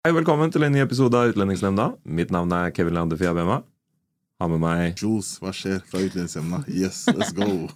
[0.00, 1.90] Hei, velkommen til en ny episode av Utlendingsnemnda.
[2.08, 3.58] Mitt navn er Kevin Lande Fiabema.
[4.40, 6.62] Har med meg Jules, hva skjer fra Utlendingsnemnda?
[6.72, 7.68] Yes, let's go!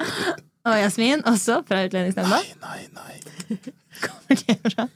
[0.68, 2.42] Og Jasmin, også fra Utlendingsnemnda.
[2.60, 3.14] nei, nei.
[4.04, 4.86] Kommer det bra?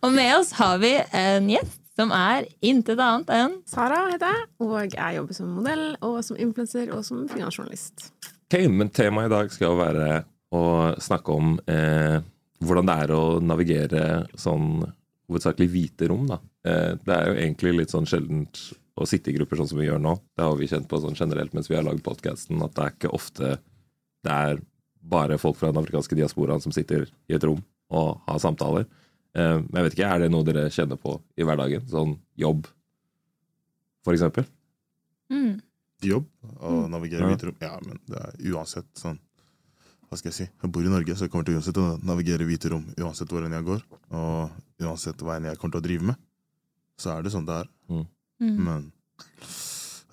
[0.00, 4.50] Og med oss har vi en gjest som er intet annet enn Sara heter jeg,
[4.66, 8.08] og jeg jobber som modell, og som influenser og som finansjournalist.
[8.48, 10.10] Ok, men Temaet i dag skal jo være
[10.50, 10.66] å
[10.98, 12.18] snakke om eh,
[12.58, 14.04] hvordan det er å navigere
[14.34, 14.82] sånn
[15.34, 16.26] hovedsakelig hvite rom.
[16.30, 16.40] da.
[16.64, 18.62] Eh, det er jo egentlig litt sånn sjeldent
[18.94, 20.14] å sitte i grupper sånn som vi gjør nå.
[20.38, 22.94] Det har vi kjent på sånn generelt mens vi har lagd podkasten, at det er
[22.94, 23.56] ikke ofte
[24.24, 24.62] det er
[25.04, 27.60] bare folk fra den afrikanske diasporaen som sitter i et rom
[27.94, 28.86] og har samtaler.
[29.36, 31.84] Eh, men jeg vet ikke, er det noe dere kjenner på i hverdagen?
[31.90, 32.68] Sånn jobb,
[34.06, 34.48] for eksempel?
[35.32, 35.54] mm.
[36.04, 36.26] Jobb
[36.60, 37.60] Å navigere i hvite rom.
[37.64, 39.16] Ja, men det er uansett sånn
[40.14, 40.44] Hva skal jeg si?
[40.46, 43.42] Jeg bor i Norge, så jeg kommer til uansett å navigere hvite rom uansett hvor
[43.42, 43.80] enn jeg går.
[44.14, 46.20] Og uansett hva enn jeg kommer til å drive med.
[47.02, 47.70] Så er det sånn det er.
[47.90, 48.04] Mm.
[48.44, 48.60] Mm.
[48.68, 48.84] Men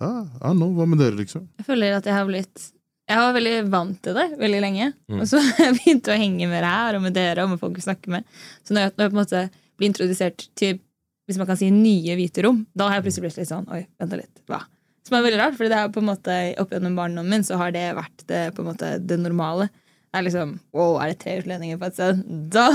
[0.02, 1.44] ja, ja nå, hva med dere, liksom?
[1.62, 2.64] Jeg føler at jeg har blitt
[3.12, 4.88] Jeg var veldig vant til det veldig lenge.
[5.06, 5.20] Mm.
[5.20, 7.62] Og så har jeg begynt å henge med det her og med dere og med
[7.62, 8.26] folk vi snakker med.
[8.66, 9.44] Så når jeg, når jeg på en måte
[9.78, 10.82] blir introdusert til
[11.30, 13.84] hvis man kan si nye hvite rom, da har jeg plutselig blitt litt sånn Oi,
[14.02, 14.42] vent litt.
[14.50, 14.64] Hva?
[15.06, 17.62] Som er veldig rart, for det er på en måte opp gjennom barndommen min så
[17.62, 19.70] har det vært det, på en måte, det normale.
[20.12, 22.24] Er liksom Wow, er det tre utlendinger på et sted?
[22.52, 22.68] Da,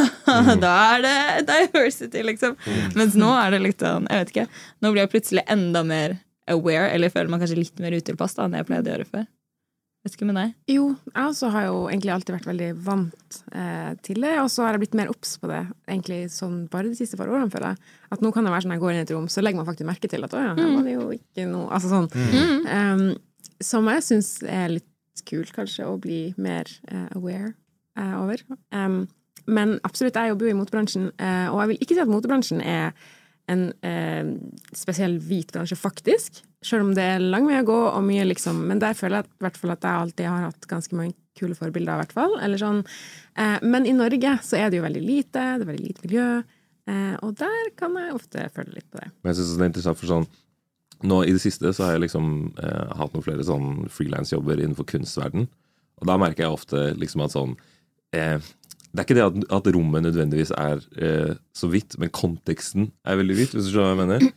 [0.64, 1.16] da er det
[1.50, 2.56] diversity, liksom.
[2.97, 4.47] Mens nå er det litt sånn Jeg vet ikke.
[4.80, 6.19] Nå blir jeg plutselig enda mer
[6.50, 9.25] aware, eller føler meg kanskje litt mer utilpass da, enn jeg pleide å gjøre før.
[10.06, 10.50] Vet ikke med deg.
[10.70, 14.62] Jo, jeg også har jo egentlig alltid vært veldig vant eh, til det, og så
[14.62, 17.75] har jeg blitt mer obs på det egentlig sånn bare de siste par årene, føler
[17.75, 17.94] jeg.
[18.14, 19.58] At nå kan det være sånn at jeg går inn i et rom, så legger
[19.58, 22.06] man faktisk merke til at å ja, her var det jo ikke noe Altså sånn.
[22.70, 23.08] Um,
[23.66, 24.86] som jeg syns er litt
[25.27, 27.53] kult, kanskje, å bli mer uh, aware
[27.99, 28.43] uh, over.
[28.75, 29.04] Um,
[29.47, 32.65] men absolutt, jeg jobber jo i motebransjen, uh, og jeg vil ikke si at motebransjen
[32.65, 32.91] er
[33.47, 33.69] en
[34.75, 36.41] spesiell hvit bransje, faktisk.
[36.66, 39.28] Selv om det er lang vei å gå, og mye liksom Men der føler jeg
[39.47, 42.34] at, at jeg alltid har hatt ganske mange kule forbilder, i hvert fall.
[42.43, 42.81] Eller sånn.
[43.62, 46.26] Men i Norge så er det jo veldig lite, det er veldig lite miljø,
[47.22, 49.12] og der kan jeg ofte føle litt på det.
[49.22, 50.26] Men jeg synes det er interessant for sånn
[51.04, 52.28] Nå i det siste så har jeg liksom
[52.62, 55.48] eh, hatt noen flere sånn frilansjobber innenfor kunstverden.
[56.00, 57.56] Og da merker jeg ofte liksom at sånn
[58.16, 58.38] eh,
[58.96, 63.18] Det er ikke det at, at rommet nødvendigvis er eh, så hvitt, men konteksten er
[63.20, 64.34] veldig hvitt, hvis du skjønner hva jeg mener?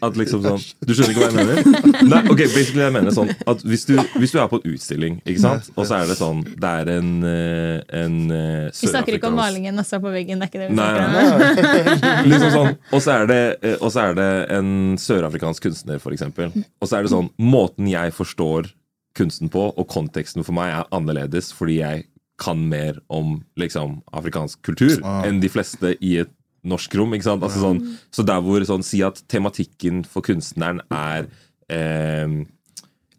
[0.00, 1.90] At liksom sånn Du skjønner ikke hva jeg mener?
[2.08, 5.18] Nei, ok, basically jeg mener sånn at hvis du, hvis du er på en utstilling,
[5.26, 9.18] ikke sant, og så er det sånn Det er en, eh, en eh, Vi snakker
[9.18, 10.40] ikke om malingen også på veggen.
[10.40, 12.00] det er ikke det vi snakker om.
[12.06, 12.74] nei, liksom sånn.
[12.96, 16.54] Og så er det, eh, og så er det en sørafrikansk kunstner, for eksempel.
[16.80, 18.72] Og så er det sånn Måten jeg forstår
[19.18, 22.06] kunsten på, og konteksten for meg, er annerledes fordi jeg
[22.40, 25.22] kan mer om liksom afrikansk kultur Ah.
[25.28, 26.30] enn de fleste i et
[26.64, 27.12] norsk rom.
[27.14, 27.42] ikke sant?
[27.44, 31.28] Altså sånn, så der hvor sånn, Si at tematikken for kunstneren er
[31.70, 32.44] eh,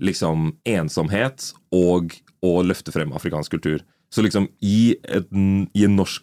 [0.01, 3.81] liksom ensomhet og å løfte frem afrikansk kultur.
[4.11, 6.21] Så liksom i, et, i en norsk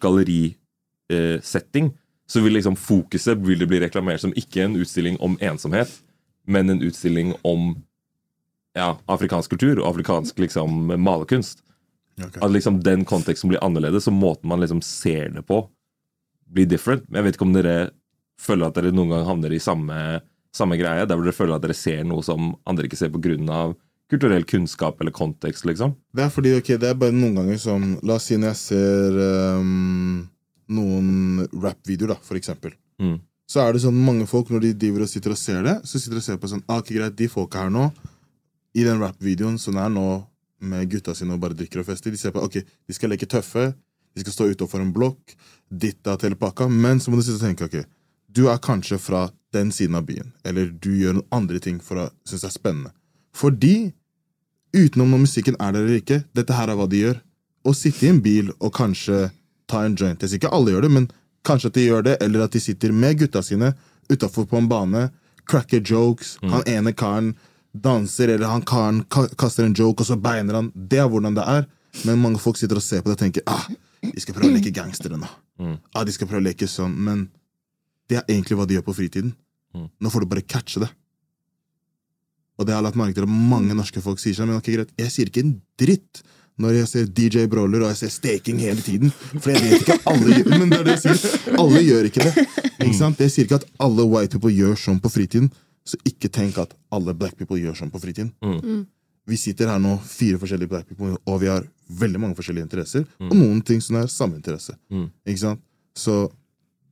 [1.09, 1.93] gallerisetting
[2.29, 5.89] så vil liksom fokuset vil det bli reklamert som ikke en utstilling om ensomhet,
[6.45, 7.71] men en utstilling om
[8.77, 11.63] ja, afrikansk kultur og afrikansk liksom malerkunst.
[12.25, 12.39] Ok.
[12.43, 15.63] At liksom den konteksten blir annerledes, og måten man liksom ser det på,
[16.49, 17.05] blir different.
[17.13, 17.77] Jeg vet ikke om dere
[18.39, 19.99] føler at dere noen gang havner i samme,
[20.55, 23.61] samme greie, der hvor dere føler at dere ser noe som andre ikke ser pga.
[24.09, 25.93] kulturell kunnskap eller kontekst, liksom.
[26.15, 28.61] Det er fordi, ok, det er bare noen ganger som La oss si når jeg
[28.63, 29.19] ser
[29.59, 30.23] um,
[30.73, 32.73] noen rap-videoer, da, for eksempel.
[32.97, 33.19] Mm.
[33.49, 35.99] Så er det sånn mange folk, når de driver og sitter og ser det, så
[35.99, 37.87] sitter de og ser på sånn ah, ikke greit, de folka her nå,
[38.77, 40.07] i den rap-videoen som er nå
[40.59, 43.29] med gutta sine og bare drikker og fester, de ser på ok, de skal leke
[43.29, 43.71] tøffe,
[44.15, 45.35] de skal stå utafor en blokk,
[45.69, 46.67] ditta til pakka.
[46.69, 47.77] Men så må du sitte og tenke ok,
[48.29, 52.03] du er kanskje fra den siden av byen, eller du gjør noen andre ting for
[52.03, 52.93] å synes det er spennende.
[53.35, 53.91] Fordi,
[54.75, 57.21] utenom når musikken er der eller ikke, dette her er hva de gjør.
[57.65, 59.29] Å sitte i en bil og kanskje
[59.69, 60.21] ta en joint.
[60.21, 61.07] Jeg sier ikke alle gjør det, men
[61.47, 63.73] kanskje at de gjør det, eller at de sitter med gutta sine
[64.09, 65.07] utafor på en bane,
[65.49, 67.33] cracker jokes, han ene karen
[67.83, 70.71] danser, eller han karen kaster en joke, og så beiner han.
[70.75, 71.67] Det er hvordan det er.
[72.05, 73.65] Men mange folk sitter og ser på det og tenker ah,
[74.03, 75.29] de skal prøve å leke gangstere nå.
[75.93, 76.93] Ah, de skal prøve å leke sånn.
[76.95, 77.27] Men
[78.09, 79.33] det er egentlig hva de gjør på fritiden.
[79.75, 80.89] Nå får du bare catche det.
[82.59, 84.89] Og det har lagt merke til at mange norske folk sier sånn, men ok, greit,
[84.99, 86.19] jeg sier ikke en dritt
[86.59, 89.13] når jeg ser DJ Brawler og jeg ser steking hele tiden.
[89.31, 91.55] For jeg vet ikke at alle gjør Men det er det jeg sier.
[91.61, 92.45] Alle gjør ikke det.
[92.83, 93.21] Ikke sant?
[93.23, 95.47] Jeg sier ikke at alle white people gjør sånn på fritiden.
[95.87, 98.33] Så ikke tenk at alle black people gjør sånn på fritiden.
[99.29, 101.65] Vi sitter her nå, fire forskjellige black people, og vi har
[102.01, 103.05] veldig mange forskjellige interesser.
[103.21, 104.73] Og noen ting som er samme interesse.
[105.25, 105.61] Ikke sant?
[105.97, 106.27] Så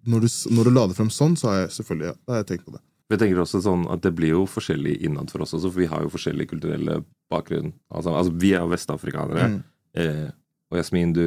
[0.08, 2.68] når du, når du lader frem sånn, så har jeg selvfølgelig ja, har jeg tenkt
[2.68, 2.82] på det.
[3.08, 5.88] Jeg tenker også sånn at Det blir jo forskjellig innad for oss også, for vi
[5.88, 7.00] har jo forskjellig kulturelle
[7.32, 7.72] bakgrunn.
[7.88, 9.48] Altså, altså Vi er jo vestafrikanere.
[9.54, 9.60] Mm.
[10.02, 10.28] Eh,
[10.72, 11.26] og Jasmin, du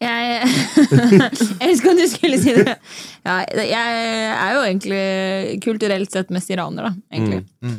[0.00, 0.48] Jeg
[1.60, 2.76] Jeg husker om du skulle si det.
[3.26, 3.92] Ja, jeg
[4.36, 6.92] er jo egentlig kulturelt sett mest iraner, da.
[7.12, 7.44] egentlig.
[7.62, 7.78] Mm, mm.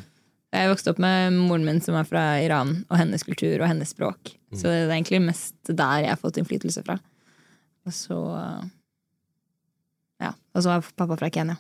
[0.57, 3.91] Jeg vokste opp med moren min som er fra Iran, og hennes kultur og hennes
[3.94, 4.33] språk.
[4.55, 6.97] Så det er egentlig mest der jeg har fått innflytelse fra.
[7.88, 8.19] Og så
[10.23, 10.31] Ja.
[10.55, 11.57] Og så er pappa fra Kenya.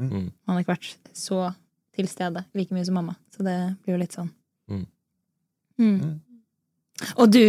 [0.00, 0.30] Mm.
[0.46, 1.50] Han har ikke vært så
[1.94, 4.30] til stede like mye som mamma, så det blir jo litt sånn.
[4.70, 6.20] Mm.
[7.00, 7.14] Mm.
[7.16, 7.40] Og du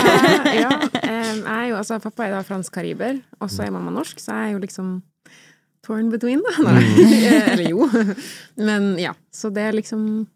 [0.62, 0.70] ja,
[1.02, 4.50] jeg er jo, altså, pappa er da fransk-kariber, og så er mamma norsk, så jeg
[4.50, 4.92] er jo liksom
[5.82, 6.54] torn between, da.
[6.68, 6.82] Nei.
[7.52, 7.88] Eller jo.
[8.60, 10.26] Men ja, så det er liksom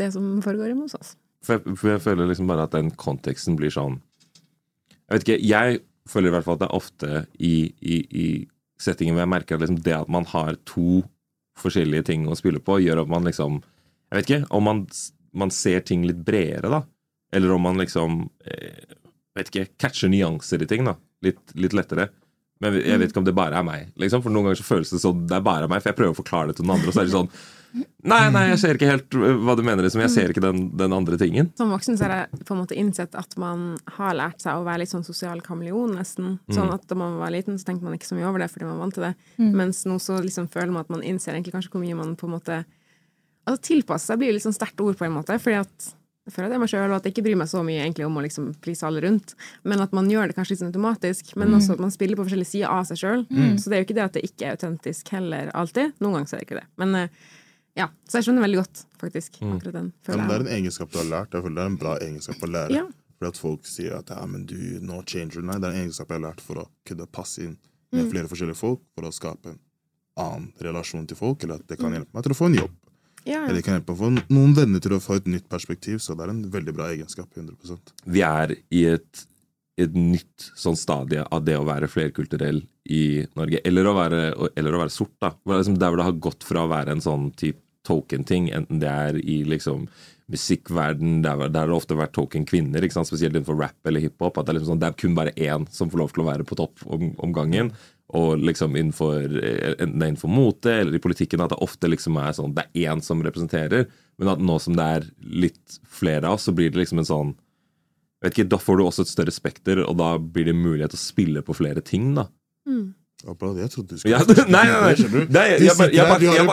[0.00, 1.14] det som foregår hjemme hos oss.
[1.42, 3.96] For jeg, for jeg føler liksom bare at den konteksten blir sånn
[5.08, 8.26] Jeg vet ikke, jeg føler i hvert fall at det er ofte i, i, i
[8.82, 11.02] settingen hvor jeg merker at liksom det at man har to
[11.58, 14.84] forskjellige ting å spille på, gjør at man liksom Jeg vet ikke om man,
[15.34, 16.82] man ser ting litt bredere, da.
[17.32, 18.96] Eller om man liksom eh,
[19.36, 20.98] vet ikke, catcher nyanser i ting, da.
[21.24, 22.10] Litt, litt lettere.
[22.62, 23.90] Men jeg vet ikke om det bare er meg.
[23.98, 24.22] Liksom.
[24.22, 26.20] For noen ganger så føles det sånn det er bare meg, for jeg prøver å
[26.20, 27.34] forklare det til noen andre, og så er det sånn
[28.04, 29.86] Nei, nei, jeg ser ikke helt øh, hva du mener.
[29.86, 30.02] Liksom.
[30.04, 31.46] Jeg ser ikke den, den andre tingen.
[31.56, 34.66] Som voksen så har jeg på en måte innsett at man har lært seg å
[34.66, 36.34] være litt sånn sosial kameleon, nesten.
[36.52, 38.68] Sånn at da man var liten, så tenkte man ikke så mye over det fordi
[38.68, 39.14] man var vant til det.
[39.40, 42.28] Mens nå så liksom føler man at man innser egentlig kanskje hvor mye man på
[42.28, 42.62] en måte
[43.42, 45.86] Altså tilpasse seg blir jo litt sånn sterkt ord på en måte, fordi at
[46.30, 48.22] føler det meg sjøl, og at jeg ikke bryr meg så mye egentlig om å
[48.22, 49.34] liksom please alle rundt,
[49.66, 51.32] men at man gjør det kanskje litt sånn automatisk.
[51.40, 53.24] Men også at man spiller på forskjellige sider av seg sjøl.
[53.58, 55.96] Så det er jo ikke det at det ikke er autentisk heller, alltid.
[55.98, 56.66] Noen ganger så er det ikke det.
[56.82, 57.22] Men eh,
[57.82, 59.92] ja, så jeg skjønner veldig godt, faktisk, akkurat den.
[59.96, 61.34] Ja, føler men det er en egenskap du har lært.
[61.34, 62.76] Jeg føler det er en bra egenskap å lære.
[62.76, 62.86] Ja.
[63.16, 65.44] Fordi at folk sier at ja, men du, no changer.
[65.46, 67.56] Nei, det er en egenskap jeg har lært for å kunne passe inn
[67.92, 69.58] med flere forskjellige folk, for å skape en
[70.20, 72.78] annen relasjon til folk, eller at det kan hjelpe meg til å få en jobb.
[73.24, 76.00] Ja, Eller det kan hjelpe å få noen venner til å få et nytt perspektiv,
[76.02, 77.28] så det er en veldig bra egenskap.
[77.38, 79.24] 100% Vi er i et,
[79.78, 83.02] et nytt sånn stadie av det å være flerkulturell i
[83.38, 83.62] Norge.
[83.68, 84.22] Eller å være,
[84.58, 85.30] eller å være sort, da.
[85.38, 88.50] Det er liksom Der hvor det har gått fra å være en sånn type token-ting,
[88.54, 89.88] enten det er i liksom
[90.32, 93.10] musikkverden, der, der har det ofte vært token kvinner, ikke sant?
[93.10, 94.38] spesielt innenfor rap eller hiphop.
[94.38, 96.28] At det er, liksom sånn, det er kun bare én som får lov til å
[96.30, 97.72] være på topp om, om gangen.
[98.12, 101.88] Og liksom innenfor, eh, enten det er innenfor mote eller i politikken, at det ofte
[101.88, 103.86] liksom er sånn det er én som representerer.
[104.20, 107.08] Men at nå som det er litt flere av oss, så blir det liksom en
[107.08, 107.32] sånn
[108.22, 110.92] jeg vet ikke, Da får du også et større spekter, og da blir det mulighet
[110.92, 112.14] til å spille på flere ting.
[112.14, 112.28] da
[112.68, 112.92] Mm.
[113.38, 115.90] bra, jeg trodde du skulle ja, Nei, nei, nei, nei jeg, bare-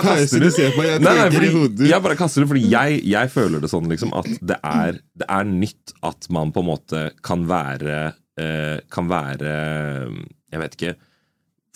[0.01, 0.53] kaster det
[1.91, 5.27] jeg bare kaster det fordi jeg, jeg føler det sånn liksom at det er, det
[5.29, 7.99] er nytt at man på en måte kan være
[8.39, 9.53] eh, Kan være
[10.49, 10.95] Jeg vet ikke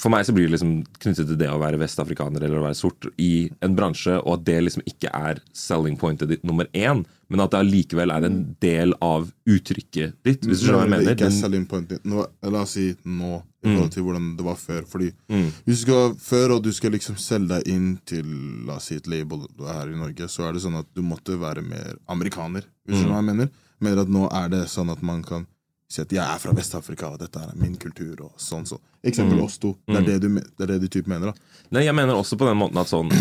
[0.04, 2.76] for meg så blir det liksom knyttet til det å være vestafrikaner eller å være
[2.78, 7.06] sort i en bransje, og at det liksom ikke er selling pointet ditt nummer én,
[7.32, 10.44] men at det allikevel er en del av uttrykket ditt.
[10.46, 11.08] Hvis du skjønner hva jeg mener.
[11.08, 12.06] det ikke er selling pointet ditt.
[12.12, 13.76] Nå, la oss si nå, i Mm.
[13.78, 14.82] forhold til hvordan det var før.
[14.92, 15.52] Fordi Mm.
[15.66, 18.26] hvis du skal før, og du skal liksom selge deg inn til
[18.68, 21.40] la oss si et label her i Norge, så er det sånn at du måtte
[21.40, 22.64] være mer amerikaner.
[22.86, 23.06] Hvis du Mm.
[23.06, 23.50] skjønner hva jeg mener?
[23.80, 25.48] Mener at nå er det sånn at man kan
[25.94, 28.80] si at jeg er fra Vest-Afrika, og dette er min kultur, og sånn så.
[29.06, 29.44] Eksempel Mm.
[29.46, 29.76] oss to.
[29.88, 30.06] Det er Mm.
[30.08, 31.34] det du, det er det du typ mener, da.
[31.72, 33.12] Nei, jeg mener også på den måten at sånn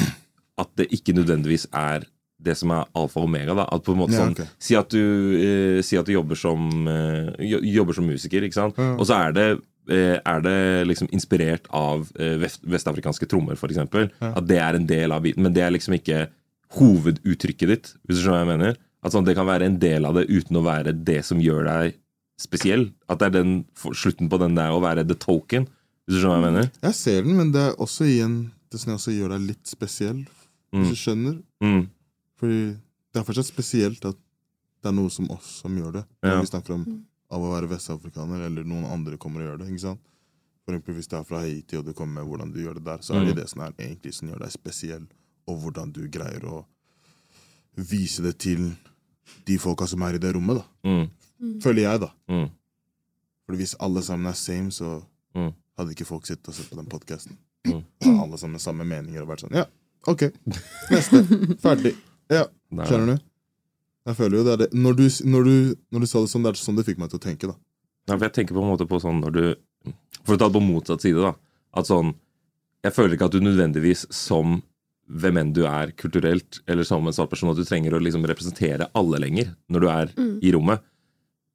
[0.58, 2.04] At det ikke nødvendigvis er
[2.42, 3.54] det som er alfa og omega.
[3.54, 4.48] da At på en måte Ja, sånn ok.
[4.58, 7.32] Si at du, eh, si at du jobber, som, eh,
[7.72, 8.74] jobber som musiker, ikke sant?
[8.76, 8.94] Ja.
[8.96, 12.36] Og så er det eh, er det liksom inspirert av eh,
[12.68, 13.76] vestafrikanske trommer, f.eks.
[14.20, 14.32] Ja.
[14.36, 15.42] At det er en del av biten.
[15.42, 16.28] Men det er liksom ikke
[16.78, 18.76] hoveduttrykket ditt, hvis du skjønner hva jeg mener.
[19.02, 21.64] At sånn, Det kan være en del av det uten å være det som gjør
[21.66, 21.94] deg
[22.40, 22.92] spesiell.
[23.08, 25.66] At det er den slutten på den der å være the token.
[26.06, 26.70] Hvis du skjønner hva jeg mener?
[26.82, 30.22] Jeg ser den, men det er også igjen det som også gjør deg litt spesiell.
[30.72, 30.80] Mm.
[30.80, 31.42] Hvis du skjønner.
[31.62, 31.82] Mm.
[32.40, 32.60] Fordi
[33.12, 34.16] det er fortsatt spesielt at
[34.82, 36.04] det er noe som oss som gjør det.
[36.22, 36.40] Når Ja.
[36.40, 36.86] vi snakker om
[37.30, 39.68] av å være vestafrikaner, eller noen andre kommer og gjør det.
[39.72, 40.00] ikke sant?
[40.66, 42.84] For eksempel Hvis du er fra Haiti og du kommer med hvordan du gjør det
[42.84, 43.40] der, så er det Mm.
[43.40, 45.06] det som er egentlig som gjør deg spesiell,
[45.48, 46.64] og hvordan du greier å
[47.76, 48.72] vise det til
[49.46, 50.56] de folka som er i det rommet.
[50.56, 50.64] da.
[50.88, 51.10] Mm.
[51.62, 52.08] Føler jeg, da.
[52.30, 52.48] Mm.
[53.46, 55.02] For hvis alle sammen er same, så
[55.34, 55.52] Mm.
[55.78, 57.38] hadde ikke folk sittet og sett på den podkasten.
[57.66, 57.82] Mm.
[58.20, 59.64] Alle sammen med samme meninger og vært sånn Ja,
[60.06, 60.26] OK.
[60.90, 61.22] Neste.
[61.64, 61.94] Ferdig.
[62.28, 62.42] Ja,
[62.76, 63.22] er skjønner du?
[64.06, 64.68] Jeg føler jo det er det.
[64.74, 65.54] Når du, når du,
[65.94, 67.54] når du sa det sånn, det er sånn det fikk meg til å tenke, da.
[68.10, 69.44] Ja, for jeg tenker på en måte på sånn når du
[70.26, 71.32] For å ta det på motsatt side, da.
[71.74, 72.12] At sånn
[72.84, 74.60] Jeg føler ikke at du nødvendigvis som
[75.12, 78.22] hvem enn du er kulturelt, eller som en svart person, at du trenger å liksom
[78.26, 80.80] representere alle lenger når du er i rommet.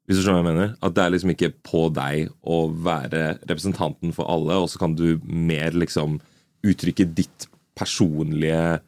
[0.08, 0.74] Hvis du skjønner hva jeg mener?
[0.80, 4.96] At det er liksom ikke på deg å være representanten for alle, og så kan
[4.96, 6.22] du mer liksom
[6.68, 8.80] uttrykke ditt personlige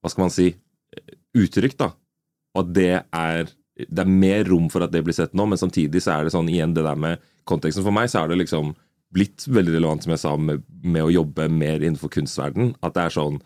[0.00, 0.50] Hva skal man si?
[1.38, 1.92] Uttrykk, da.
[2.56, 3.50] Og at det er
[3.88, 6.34] det er mer rom for at det blir sett nå, men samtidig så er det
[6.34, 8.74] sånn igjen det der med konteksten for meg, så er det liksom
[9.14, 12.74] blitt veldig relevant, som jeg sa, med, med å jobbe mer innenfor kunstverden.
[12.84, 13.40] At det er sånn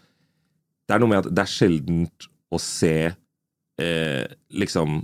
[0.85, 2.97] Det er noe med at det er sjeldent å se
[3.81, 4.99] eh, liksom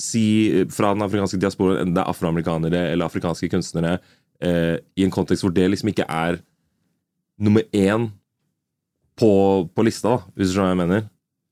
[0.00, 0.24] Si
[0.72, 3.98] fra den afrikanske diasporaen, enten det er afroamerikanere eller afrikanske kunstnere,
[4.40, 6.40] eh, i en kontekst hvor det liksom ikke er
[7.40, 8.08] nummer én
[9.20, 9.32] på,
[9.74, 11.08] på lista, da, hvis du skjønner hva jeg mener.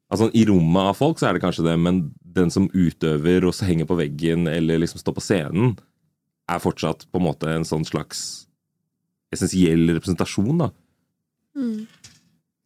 [0.09, 2.07] Altså I rommet av folk så er det kanskje det, men
[2.39, 5.75] den som utøver og så henger på veggen eller liksom står på scenen,
[6.49, 8.47] er fortsatt på en måte en sånn slags
[9.35, 10.71] essensiell representasjon, da.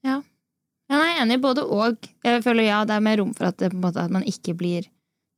[0.06, 0.20] Ja,
[0.92, 2.06] jeg er enig i både og.
[2.22, 4.86] Jeg føler ja, det er mer rom for at, måte, at man ikke blir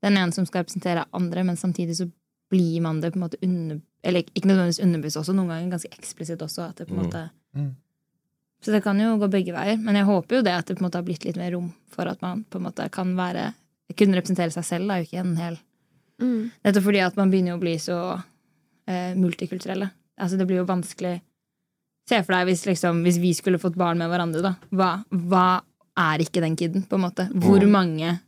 [0.04, 2.06] den ene som skal representere andre, men samtidig så
[2.52, 3.80] blir man det på en måte under...
[4.04, 6.68] Eller ikke nødvendigvis underbevisst også, noen ganger ganske eksplisitt også.
[6.68, 7.06] At det på en Mm.
[7.06, 7.25] måte
[7.56, 7.70] Mm.
[8.64, 9.76] Så det kan jo gå begge veier.
[9.80, 11.73] Men jeg håper jo det at det på en måte har blitt litt mer rom
[11.92, 13.52] for at man på en måte kan være
[13.96, 15.58] kunne representere seg selv, da, ikke en hel
[16.23, 16.50] Mm.
[16.64, 17.96] Nettopp fordi at man begynner jo å bli så
[18.87, 19.88] eh, multikulturelle.
[20.20, 21.20] Altså Det blir jo vanskelig
[22.08, 24.54] Se for deg hvis, liksom, hvis vi skulle fått barn med hverandre, da.
[24.70, 25.62] Hva, hva
[25.96, 27.25] er ikke den kiden, på en måte?
[27.32, 27.70] Hvor Mm.
[27.73, 28.20] mange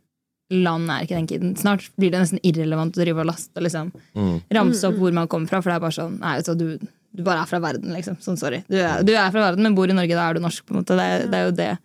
[0.53, 1.55] land er ikke den kiden?
[1.59, 4.41] Snart blir det nesten irrelevant å drive og laste liksom Mm.
[4.55, 7.23] ramse opp hvor man kommer fra, for det er bare sånn Nei, så du, du,
[7.23, 8.15] bare er fra verden, liksom.
[8.23, 8.63] Sånn, sorry.
[8.69, 10.71] Du er, du er fra verden, men bor i Norge, da er du norsk, på
[10.75, 10.95] en måte.
[10.95, 11.77] Det, er- det er jo det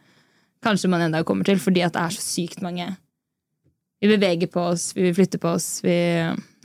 [0.62, 2.96] kanskje man enda kommer til, fordi at det er så sykt mange
[4.02, 5.94] Vi beveger på oss, vi flytter på oss, vi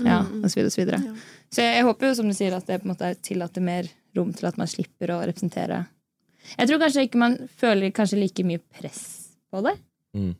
[0.05, 1.01] Ja, og så videre og så videre.
[1.05, 1.13] Ja.
[1.53, 3.87] Så jeg, jeg håper jo, som du sier, at det på en måte tillater mer
[4.17, 5.85] rom til at man slipper å representere
[6.57, 9.01] Jeg tror kanskje ikke man føler kanskje like mye press
[9.51, 9.75] på det.
[10.17, 10.35] Mm.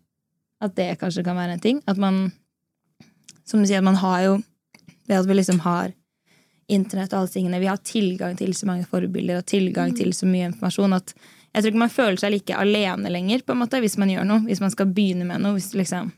[0.63, 1.81] At det kanskje kan være en ting.
[1.85, 2.31] At man
[3.45, 4.35] Som du sier, at man har jo
[5.07, 5.93] Ved at vi liksom har
[6.67, 10.27] internett og alle tingene, vi har tilgang til så mange forbilder og tilgang til så
[10.27, 11.13] mye informasjon at
[11.57, 14.25] jeg tror ikke man føler seg like alene lenger på en måte, hvis man gjør
[14.29, 14.43] noe.
[14.45, 15.55] Hvis man skal begynne med noe.
[15.55, 16.11] Hvis, liksom,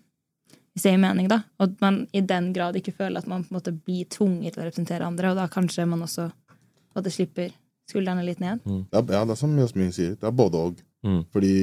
[0.73, 1.37] hvis det gir mening, da.
[1.59, 4.55] Og at man i den grad ikke føler at man på en måte blir tvunget
[4.55, 5.31] til å representere andre.
[5.31, 7.53] Og da kanskje man også at det slipper
[7.89, 8.59] skuldrene litt ned.
[8.65, 10.17] Det er, ja, det er som Jasmin sier.
[10.19, 10.83] Det er både og.
[11.07, 11.21] Mm.
[11.31, 11.55] Fordi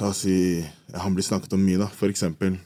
[0.00, 1.86] La oss si ja, Han blir snakket om mye, da.
[1.88, 2.58] For eksempel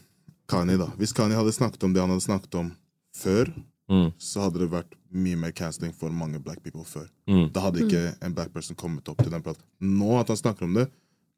[0.49, 0.76] Kanye.
[0.78, 0.87] da.
[0.99, 2.73] Hvis Kanye hadde snakket om det han hadde snakket om
[3.16, 3.52] før,
[3.88, 4.12] Mm.
[4.18, 7.06] så hadde det vært mye mer canceling for mange black people før.
[7.28, 7.52] Mm.
[7.52, 9.62] Da hadde ikke en black person kommet opp til den praten.
[9.80, 10.88] Nå at han snakker om det,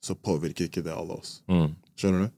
[0.01, 1.43] så påvirker ikke det alle oss.
[1.49, 1.75] Mm.
[1.95, 2.31] Skjønner du?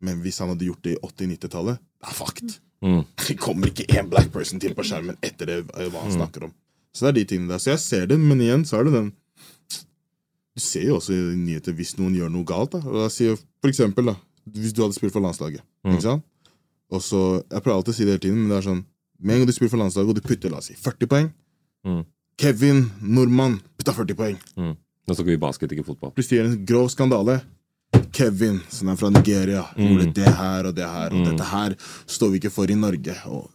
[0.00, 2.58] Men hvis han hadde gjort det i 80-90-tallet, det er fucked.
[2.82, 3.04] Mm.
[3.28, 6.16] Det kommer ikke én black person til på skjermen etter det eh, hva han Mm.
[6.16, 6.54] snakker om.
[6.94, 7.58] Så det er de tingene der.
[7.58, 9.12] Så jeg ser det, men igjen så er det den
[10.58, 12.72] Du ser jo også i nyheter hvis noen gjør noe galt.
[12.74, 12.80] da.
[12.82, 14.16] Og jeg sier for eksempel, da,
[14.50, 15.62] hvis du hadde spilt for landslaget.
[15.86, 15.92] Mm.
[15.94, 16.24] Ikke sant?
[16.90, 17.20] Og så,
[17.52, 18.84] Jeg prøver alltid å si det hele tiden, men det er sånn
[19.20, 21.30] Med en gang du spiller for landslaget og du putter la oss si, 40 poeng
[21.86, 22.04] Mm.
[22.38, 24.36] Kevin Nordmann putta 40 poeng.
[24.56, 24.74] Mm.
[25.08, 26.10] Nå snakker vi basket, ikke fotball.
[26.12, 27.36] Plutselig er det en grov skandale.
[28.12, 29.88] Kevin, som er fra Nigeria, Mm.
[29.88, 31.24] gjorde det her og det her, og Mm.
[31.30, 31.74] dette her
[32.06, 33.14] står vi ikke for i Norge.
[33.26, 33.50] Og...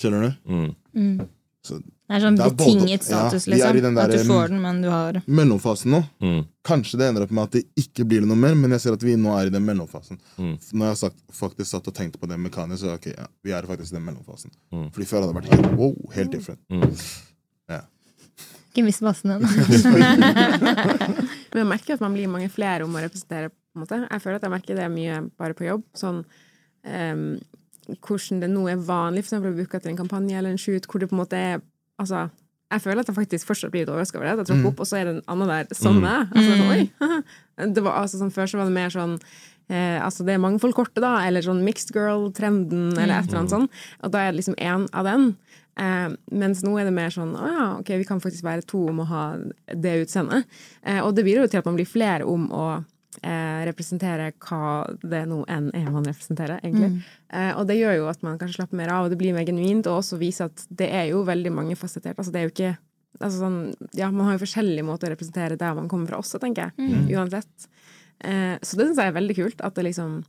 [0.00, 0.50] Skjønner du?
[0.94, 1.28] Mm.
[1.64, 3.82] Så Det er sånn Det er både- betinget status, ja, vi er i liksom.
[3.94, 6.40] den at du får den, men du har mellomfasen nå Mm.
[6.66, 9.02] Kanskje det ender opp med at det ikke blir noe mer, men jeg ser at
[9.06, 10.18] vi nå er i den mellomfasen.
[10.36, 10.58] Mm.
[10.74, 13.52] Når jeg har sagt, faktisk satt og tenkt på det mekanisk, så ok, ja, vi
[13.54, 14.50] er faktisk i den mellomfasen.
[14.74, 14.90] Mm.
[14.92, 16.60] Fordi før hadde det vært helt, wow, helt different.
[16.68, 16.90] Mm.
[18.70, 19.48] ikke mist bassen ennå.
[21.50, 23.50] Men jeg merker at man blir mange flere om å representere.
[23.50, 23.98] på en måte.
[24.10, 25.82] Jeg føler at jeg merker det mye bare på jobb.
[25.94, 26.20] Sånn
[26.84, 27.24] um,
[28.06, 30.86] hvordan det nå er vanlig for eksempel å booke etter en kampanje eller en shoot,
[30.86, 31.60] hvor det på en måte er
[32.00, 32.26] altså,
[32.70, 34.34] jeg føler at jeg faktisk fortsatt blir litt overraska over det.
[34.44, 36.30] Jeg tråkker opp, og så er det en annen der som meg.
[36.30, 40.26] Altså, sånn, oi, det var, altså, sånn, før så var det mer sånn eh, Altså
[40.26, 43.66] det er mangfoldkortet, da, eller sånn mixed girl-trenden, eller et eller annet sånn.
[44.04, 45.32] Og da er det liksom én av den.
[45.80, 46.06] Eh,
[46.44, 49.02] mens nå er det mer sånn å ja, ok, vi kan faktisk være to om
[49.02, 49.24] å ha
[49.74, 50.46] det utseendet.
[50.84, 52.66] Eh, og det bidrar jo til at man blir flere om å
[53.22, 56.90] eh, representere hva det nå enn er man representerer, egentlig.
[57.32, 59.46] Eh, og det gjør jo at man kanskje slapper mer av, og det blir mer
[59.48, 62.18] genuint, og også viser at det er jo veldig mangefasettert.
[62.18, 62.76] Altså det er jo ikke
[63.20, 63.60] altså sånn,
[63.98, 66.90] Ja, man har jo forskjellige måter å representere der man kommer fra også, tenker jeg.
[67.16, 67.70] Uansett.
[68.24, 69.60] Eh, så det syns jeg er veldig kult.
[69.64, 70.20] At det liksom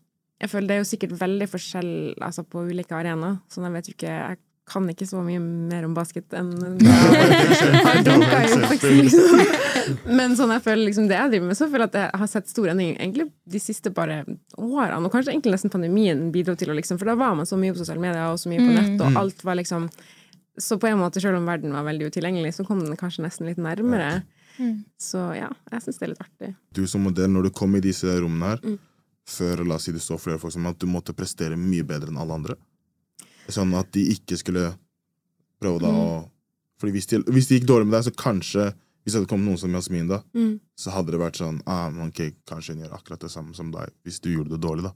[0.41, 3.39] Jeg føler det er jo sikkert veldig forskjell altså på ulike arenaer.
[3.51, 4.39] Sånn jeg vet jo ikke Jeg
[4.69, 9.41] kan ikke så mye mer om basket enn Jeg dunka i oppveksten, liksom.
[10.05, 12.29] Men sånn jeg føler liksom det jeg driver med, så føler jeg at jeg har
[12.31, 14.21] sett stor endring egentlig de siste bare
[14.55, 15.01] årene.
[15.01, 17.73] Og kanskje egentlig nesten pandemien bidro til å liksom For da var man så mye
[17.73, 19.89] på sosiale medier og så mye på nett, og alt var liksom
[20.61, 23.49] Så på en måte, selv om verden var veldig utilgjengelig, så kom den kanskje nesten
[23.49, 24.21] litt nærmere.
[25.01, 26.53] Så ja, jeg syns det er litt artig.
[26.75, 28.77] Du som modell, når du kom i disse rommene her,
[29.31, 32.11] før la oss si det står flere folk som at du måtte prestere mye bedre
[32.11, 32.57] enn alle andre?
[33.49, 34.67] Sånn at de ikke skulle
[35.61, 36.05] prøve da å
[36.81, 38.71] Fordi hvis, de, det gikk dårlig med deg, så kanskje
[39.01, 40.19] hvis det hadde kommet noen som Jasmin, da,
[40.77, 43.71] så hadde det vært sånn ah, okay, ok, Kanskje hun gjør akkurat det samme som
[43.73, 44.93] deg, hvis du gjorde det dårlig, da.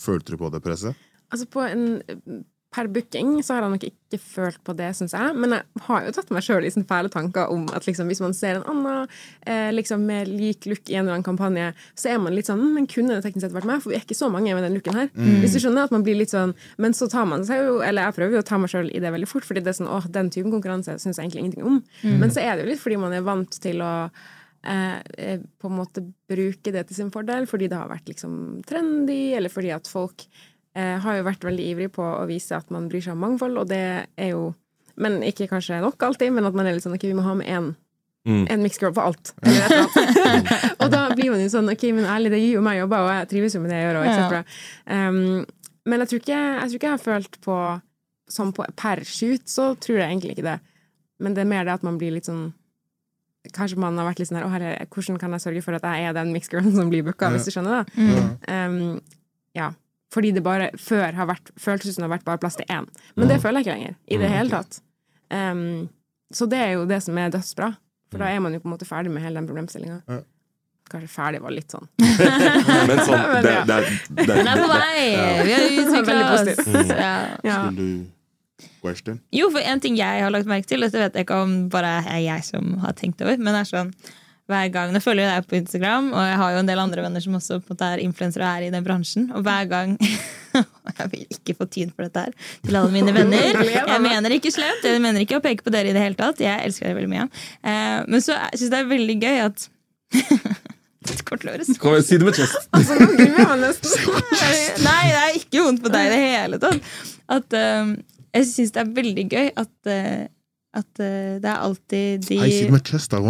[0.00, 0.96] Følte du på det presset?
[1.28, 1.84] Altså på en
[2.74, 5.36] Per booking så har jeg nok ikke følt på det, syns jeg.
[5.40, 8.20] Men jeg har jo tatt meg sjøl i sånne fæle tanker om at liksom, hvis
[8.20, 9.06] man ser en annen
[9.48, 12.60] eh, liksom med lik look i en eller annen kampanje, så er man litt sånn
[12.60, 13.80] «Hm, Men kunne det teknisk sett vært meg?
[13.80, 15.08] For vi er ikke så mange med den looken her.
[15.16, 18.04] Hvis du skjønner at man blir litt sånn Men så tar man seg jo Eller
[18.08, 19.88] jeg prøver jo å ta meg sjøl i det veldig fort, fordi det er sånn
[19.88, 21.80] åh, den typen konkurranse syns jeg egentlig ingenting om.
[22.20, 23.94] Men så er det jo litt fordi man er vant til å
[24.68, 28.62] eh, eh, på en måte bruke det til sin fordel, fordi det har vært liksom
[28.68, 30.26] trendy, eller fordi at folk
[31.02, 33.70] har jo vært veldig ivrig på å vise at man bryr seg om mangfold, og
[33.70, 33.82] det
[34.16, 34.54] er jo
[34.98, 37.36] Men ikke kanskje nok alltid, men at man er litt sånn ok, vi må ha
[37.38, 37.68] med én
[38.28, 39.30] en mixed girl på alt.
[40.82, 43.12] Og da blir man jo sånn ok, men ærlig, det gir jo meg jobber, og
[43.14, 44.40] jeg trives jo med det jeg gjør, og ja.
[44.84, 45.46] Um,
[45.88, 47.58] men jeg tror, ikke, jeg tror ikke jeg har følt på
[48.28, 50.58] Som på per shoot, så tror jeg egentlig ikke det.
[51.18, 52.50] Men det er mer det at man blir litt sånn
[53.54, 56.10] Kanskje man har vært litt sånn her herre, hvordan kan jeg sørge for at jeg
[56.10, 58.02] er den mixed girlen som blir booka, hvis du skjønner det?
[58.50, 58.98] Um,
[59.56, 59.70] ja.
[60.14, 62.88] Fordi det bare før har vært føltes som det har vært bare plass til én.
[63.16, 63.98] Men det føler jeg ikke lenger.
[64.08, 64.80] I det hele tatt.
[65.28, 65.88] Um,
[66.32, 67.74] så det er jo det som er dødsbra.
[68.08, 70.00] For da er man jo på en måte ferdig med hele den problemstillinga.
[70.08, 70.22] Ja.
[70.88, 71.88] Kanskje ferdig var litt sånn.
[72.88, 75.02] Men sånn, Men det, det, det, Den er på vei!
[75.44, 76.46] Vi har utvikla oss.
[76.46, 76.94] positivt.
[76.96, 77.12] Ja.
[77.44, 77.58] Ja.
[78.80, 79.20] Question?
[79.34, 81.98] Jo, for en ting jeg har lagt merke til, dette vet jeg ikke om bare
[82.08, 83.92] er jeg som har tenkt over, men det er sånn
[84.48, 87.04] hver gang, Nå følger jeg deg på Instagram, og jeg har jo en del andre
[87.04, 89.26] venner som også på en måte er influensere og er i den bransjen.
[89.36, 89.96] Og hver gang
[90.98, 93.60] Jeg vil ikke få tyn for dette her til alle mine venner.
[93.92, 96.40] Jeg mener ikke slemt, jeg mener ikke å peke på dere i det hele tatt.
[96.42, 97.26] Jeg elsker dere veldig mye.
[97.60, 99.68] Eh, men så syns jeg det er veldig gøy at
[101.08, 102.56] til Kom igjen, si det med chest.
[102.74, 104.16] Altså, nå gruer jeg meg nesten.
[104.84, 106.90] Nei, det er ikke vondt på deg i det hele tatt.
[107.36, 107.92] At, eh,
[108.38, 110.26] jeg syns det er veldig gøy at, eh,
[110.78, 111.06] at uh,
[111.42, 113.20] det er alltid de Hei, si det med chest, da.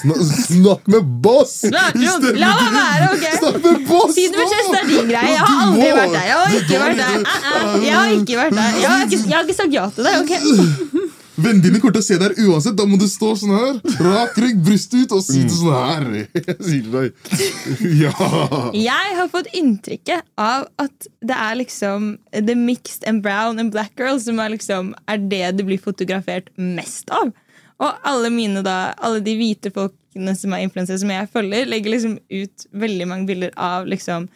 [0.00, 1.56] Snak, snakk med boss!
[1.72, 3.26] La- la meg være, ok?
[3.40, 4.14] Snakk med boss!
[4.16, 5.34] Siden med det er din greie.
[5.34, 6.24] Jeg har aldri vært der.
[6.30, 7.18] Jeg har ikke vært der.
[7.86, 8.80] Jeg har ikke vært der.
[8.82, 10.16] Jeg har ikke, jeg har ikke sagt ja til det.
[10.22, 11.12] ok?
[11.36, 12.76] Vennene dine kommer til å se deg uansett.
[12.78, 13.80] Da må du stå sånn her.
[14.00, 16.06] Rak rygg, bryst ut, og si det sånn her.
[16.36, 17.10] Jeg sier det deg.
[18.06, 18.12] Ja.
[18.72, 23.92] Jeg har fått inntrykket av at det er liksom the mixed and brown and black
[24.00, 27.34] girls som er liksom er det det blir fotografert mest av.
[27.84, 31.92] Og alle mine da, alle de hvite folkene som er influensere som jeg følger, legger
[31.92, 34.30] liksom ut veldig mange bilder av liksom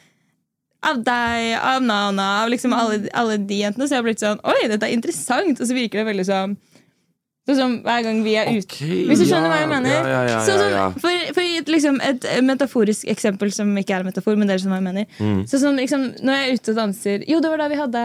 [0.84, 3.86] av deg, av Nana, av liksom alle, alle de jentene.
[3.88, 5.60] Så jeg har blitt sånn Oi, dette er interessant!
[5.60, 6.56] Og så virker det veldig sånn
[7.50, 9.90] Sånn som hver gang vi er ute Hvis du skjønner hva jeg mener?
[9.90, 10.84] Ja, ja, ja, Sånn ja, som- ja.
[11.02, 14.78] For, for et, liksom, et metaforisk eksempel som ikke er en metafor, men dere skjønner
[14.78, 15.06] hva jeg mener.
[15.18, 15.40] Mm.
[15.50, 18.04] Sånn som liksom, når jeg er ute og danser Jo, det var da vi hadde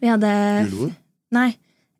[0.00, 0.30] Vi hadde
[0.70, 0.94] Julebord?
[1.36, 1.50] Nei.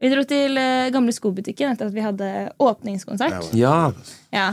[0.00, 3.50] Vi dro til uh, gamle skobutikken etter at vi hadde åpningskonsert.
[3.55, 3.92] Ja.
[4.33, 4.46] Ja.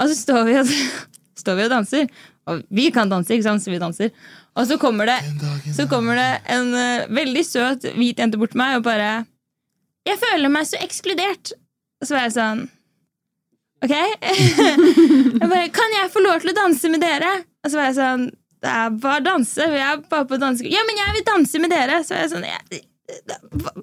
[0.00, 0.70] Og så står vi og,
[1.42, 2.08] står vi og danser.
[2.48, 3.62] Og vi kan danse, ikke sant?
[3.64, 4.10] Så vi danser.
[4.56, 5.18] Og så kommer det,
[5.76, 9.12] så kommer det en uh, veldig søt hvit jente bort til meg og bare
[10.04, 11.52] 'Jeg føler meg så ekskludert'.
[12.00, 12.64] Og så var jeg sånn
[13.84, 13.92] Ok.
[15.40, 18.00] jeg bare 'Kan jeg få lov til å danse med dere?' Og så var jeg
[18.00, 18.24] sånn
[18.64, 19.60] Det er bare danse.
[19.68, 20.64] Vi er bare på danse...
[20.64, 21.98] Ja, men jeg vil danse med dere!
[22.00, 22.84] Så var jeg sånn jeg,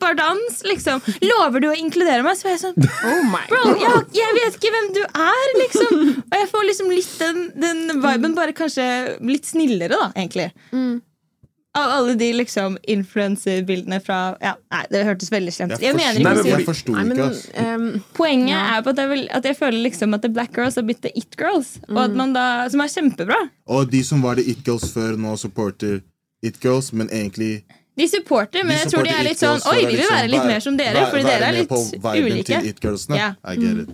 [0.02, 1.04] Bare dans, liksom.
[1.22, 2.34] Lover du å inkludere meg?
[2.40, 3.20] Så var jeg sånn Oh
[3.52, 6.00] Bro, jeg, jeg vet ikke hvem du er, liksom.
[6.26, 8.88] Og jeg får liksom litt den, den viben, bare kanskje
[9.22, 10.50] litt snillere, da, egentlig.
[11.78, 15.80] Av alle de liksom influenserbildene fra ja, Nei, det hørtes veldig slemt ut.
[15.80, 17.44] Jeg Jeg mener ikke Nei, jeg forsto men ikke, ass.
[17.56, 17.86] ehm,
[18.18, 18.64] Poenget Ja.
[18.78, 21.02] er på at jeg, vil, at jeg føler liksom at the black girls har blitt
[21.02, 21.78] the it girls.
[21.88, 23.40] Og at man da, Som er kjempebra.
[23.68, 26.02] Og de som var the it girls før, nå supporter
[26.44, 27.64] it girls, men egentlig
[27.98, 30.30] De supporter, men de jeg tror de er litt sånn Oi, vi vil liksom være
[30.32, 33.16] litt mer som dere, fordi dere er litt ulike.
[33.16, 33.36] Yeah.
[33.54, 33.90] it.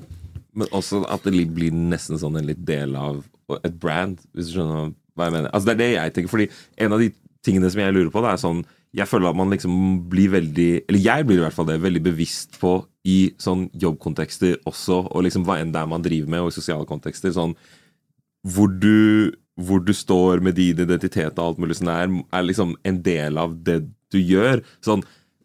[0.53, 3.23] Men også at det blir nesten sånn en litt del av
[3.63, 5.49] et brand, hvis du skjønner hva jeg mener.
[5.53, 7.11] Altså Det er det jeg tenker, fordi en av de
[7.47, 8.61] tingene som jeg lurer på, det er sånn
[8.97, 9.73] Jeg føler at man liksom
[10.11, 14.57] blir veldig Eller jeg blir i hvert fall det, veldig bevisst på i sånn jobbkontekster
[14.67, 17.31] også, og liksom hva enn det er man driver med, og i sosiale kontekster.
[17.31, 17.53] sånn
[18.47, 22.75] hvor du, hvor du står med din identitet og alt mulig sånn er, er liksom
[22.87, 23.79] en del av det
[24.13, 24.61] du gjør.
[24.83, 25.03] Sånn,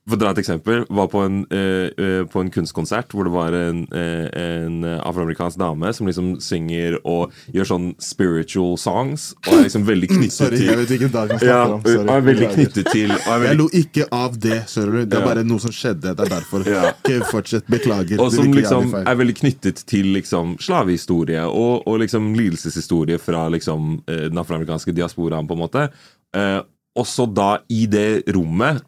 [0.09, 3.55] for å dra et eksempel, var på en, uh, på en kunstkonsert hvor det var
[3.55, 9.67] en, uh, en afroamerikansk dame som liksom synger og gjør sånn spiritual songs, og er
[9.69, 11.85] liksom veldig knyttet Sorry, jeg vet ikke dag han ja, om.
[11.87, 12.03] Sorry.
[12.03, 15.05] og er veldig knyttet til er Jeg lo ikke av det, skjønner du.
[15.07, 15.29] Det er Ja.
[15.29, 16.17] bare noe som skjedde.
[16.17, 16.67] Det er derfor.
[16.67, 16.83] Ja.
[16.93, 17.71] Ikke fortsett.
[17.71, 18.21] Beklager.
[18.23, 24.03] Og som liksom er veldig knyttet til liksom slavehistorie og, og liksom lidelseshistorie fra liksom
[24.07, 25.89] den afroamerikanske diasporaen, på en måte.
[26.35, 26.63] Uh,
[26.99, 28.83] også da i det rommet,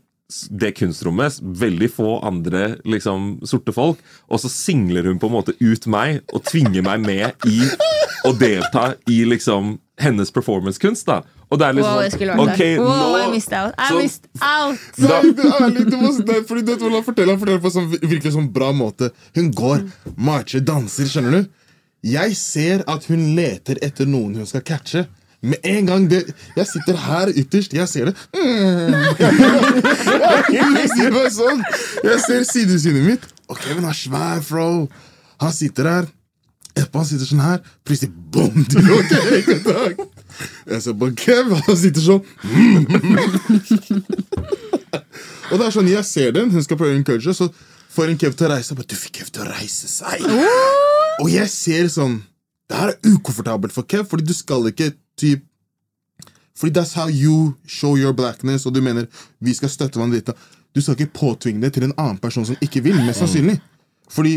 [0.50, 3.98] det kunstrommet, veldig få andre liksom sorte folk,
[4.32, 7.58] og så singler hun på en måte ut meg og tvinger meg med i
[8.24, 11.20] å delta i liksom hennes performancekunst, da.
[11.52, 12.82] Og det er liksom Wow, jeg skulle vært okay, der.
[12.82, 13.74] Wow, nå- I missed out.
[13.78, 14.86] I så- missed out.
[15.04, 18.32] da, det er litt, det, fordi du han forteller, han forteller på en sånn, virkelig
[18.34, 19.10] sånn bra måte.
[19.36, 19.84] Hun går,
[20.16, 21.52] marcher, danser, skjønner du?
[22.04, 25.04] Jeg ser at hun leter etter noen hun skal catche.
[25.44, 26.22] Med en gang det
[26.56, 28.14] Jeg sitter her ytterst, jeg ser det.
[28.32, 28.94] Mm.
[30.54, 31.62] Jeg sier meg sånn.
[32.04, 33.24] Jeg ser sidesynet mitt.
[33.50, 34.88] Og Kevin er svær, bro.
[35.42, 36.04] Han sitter der.
[36.74, 37.60] Etterpå han sitter sånn her.
[37.86, 38.64] Plutselig bom!
[38.66, 38.78] Du.
[40.66, 42.22] Jeg ser på Kev, han sitter sånn.
[45.52, 47.46] Og det er sånn, jeg ser den, hun skal prøve å encourage, så
[47.94, 48.82] får en Kev til å reise seg.
[48.90, 50.26] Du fikk Kev til å reise seg.
[51.22, 52.16] Og jeg ser sånn
[52.66, 55.42] Det her er ukomfortabelt for Kev, fordi du skal ikke typ
[56.54, 59.08] Fordi that's how you show your blackness, og du mener
[59.42, 60.28] vi skal støtte hverandre litt.
[60.74, 63.56] Du skal ikke påtvinge det til en annen person som ikke vil, mest sannsynlig.
[64.14, 64.36] Fordi,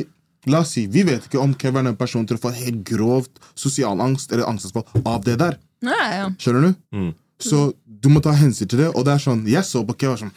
[0.49, 2.81] la oss si, vi vet ikke om Kevin er den personen til å få helt
[2.89, 5.59] grovt sosial angst eller angstanfall av det der.
[5.85, 6.27] Ja, ja.
[6.41, 7.11] Skjønner du?
[7.37, 8.89] Så du må ta hensyn til det.
[8.97, 10.33] Og det er sånn, jeg så på Kevin sånn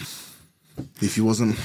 [1.00, 1.57] If he wasn't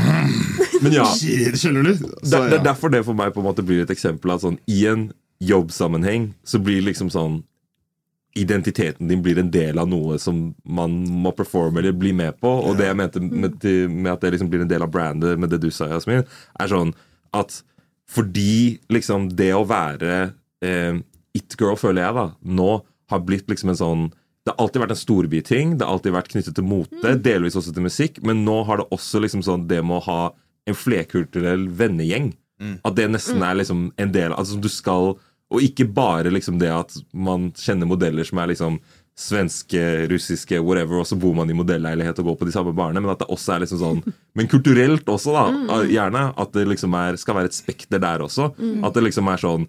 [0.82, 1.92] Men ja, Shit, Skjønner du?
[1.94, 4.42] det, Så, det er derfor det for meg på en måte blir et eksempel at
[4.44, 5.08] sånn, i en
[5.42, 7.40] jobbsammenheng så blir liksom sånn
[8.38, 10.92] Identiteten din blir en del av noe som man
[11.24, 12.50] må performe eller bli med på.
[12.68, 13.58] Og det jeg mente med,
[13.90, 16.22] med at det liksom blir en del av brandet med det du sa, Jasmin,
[16.60, 16.94] er sånn
[17.36, 17.60] at
[18.10, 20.32] fordi liksom det å være
[20.66, 20.98] eh,
[21.36, 22.70] it-girl, føler jeg, da, nå
[23.10, 24.08] har blitt liksom en sånn
[24.40, 27.74] det har alltid vært en storbyting, det har alltid vært knyttet til mote, delvis også
[27.76, 30.20] til musikk, men nå har det også liksom sånn det med å ha
[30.70, 32.30] en flerkulturell vennegjeng.
[32.84, 35.14] At det nesten er liksom en del Altså som du skal
[35.50, 38.78] Og ikke bare liksom det at man kjenner modeller som er liksom
[39.20, 43.02] svenske, russiske, whatever, og så bor man i modelleilighet og går på de samme barene,
[43.02, 44.00] men at det også er liksom sånn
[44.38, 45.82] Men kulturelt også, da.
[45.90, 46.22] Gjerne.
[46.40, 48.52] At det liksom er, skal være et spekter der også.
[48.86, 49.66] At det liksom er sånn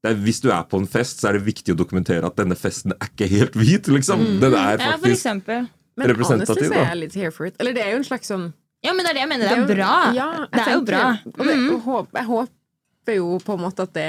[0.00, 2.36] det er, Hvis du er på en fest, så er det viktig å dokumentere at
[2.40, 3.88] denne festen er ikke helt hvit.
[3.92, 4.22] liksom.
[4.40, 5.66] Den er ja, for faktisk eksempel.
[6.00, 7.56] Men representativ, honestly så er jeg litt here for it.
[7.60, 8.46] Eller det er jo en slags sånn
[8.84, 9.44] Ja, men det er det jeg mener.
[9.50, 9.94] Det jo- er bra.
[10.16, 11.02] Ja, jeg det er jo bra.
[11.34, 14.08] Og det, jeg, håper, jeg håper jo på en måte at det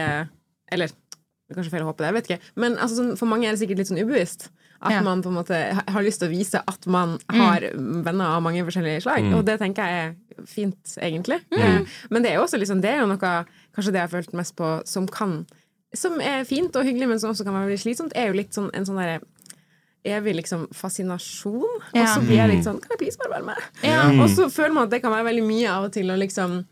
[0.72, 0.94] Eller
[1.52, 2.52] det er kanskje feil å håpe det, jeg vet ikke.
[2.64, 4.48] Men altså, sånn, for mange er det sikkert litt sånn ubevisst.
[4.82, 5.02] At Ja.
[5.06, 5.58] man på en måte
[5.92, 9.28] har lyst til å vise at man har venner av mange forskjellige slag.
[9.36, 11.38] Og det tenker jeg er fint, egentlig.
[11.52, 11.86] Mm.
[12.10, 13.20] Men det er jo også liksom, det er jo noe
[13.76, 15.46] Kanskje det jeg har følt mest på som kan
[15.94, 18.56] Som er fint og hyggelig, men som også kan være veldig slitsomt, er jo litt
[18.56, 19.20] sånn en sånn derre
[20.08, 21.82] evig liksom fascinasjon.
[21.94, 23.66] Og så blir jeg litt sånn Kan jeg please bare være med?
[23.86, 24.08] Ja.
[24.24, 26.64] Og så føler man at det kan være veldig mye av og til å liksom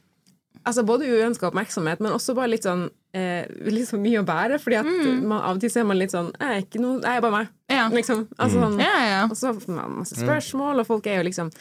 [0.69, 2.86] Altså Både uønska oppmerksomhet, men også bare litt sånn
[3.17, 4.60] eh, Litt så mye å bære.
[4.62, 4.89] Fordi at
[5.23, 7.25] man, av og til så er man litt sånn Jeg er ikke noe, jeg er
[7.25, 7.51] bare meg.
[7.71, 7.89] Ja.
[7.93, 8.25] Liksom.
[8.38, 9.21] Altså, sånn, Ja, ja.
[9.27, 11.51] Og så får man masse spørsmål, og folk er jo liksom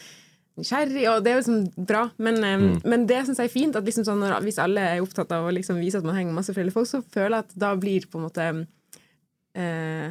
[0.59, 2.05] nysgjerrig, og det er jo liksom bra.
[2.21, 5.03] Men, eh, men det syns jeg er fint, at liksom sånn, når, hvis alle er
[5.03, 7.47] opptatt av å liksom vise at man henger med masse forskjellige folk, så føler jeg
[7.47, 8.49] at da blir på en måte
[9.55, 10.09] eh,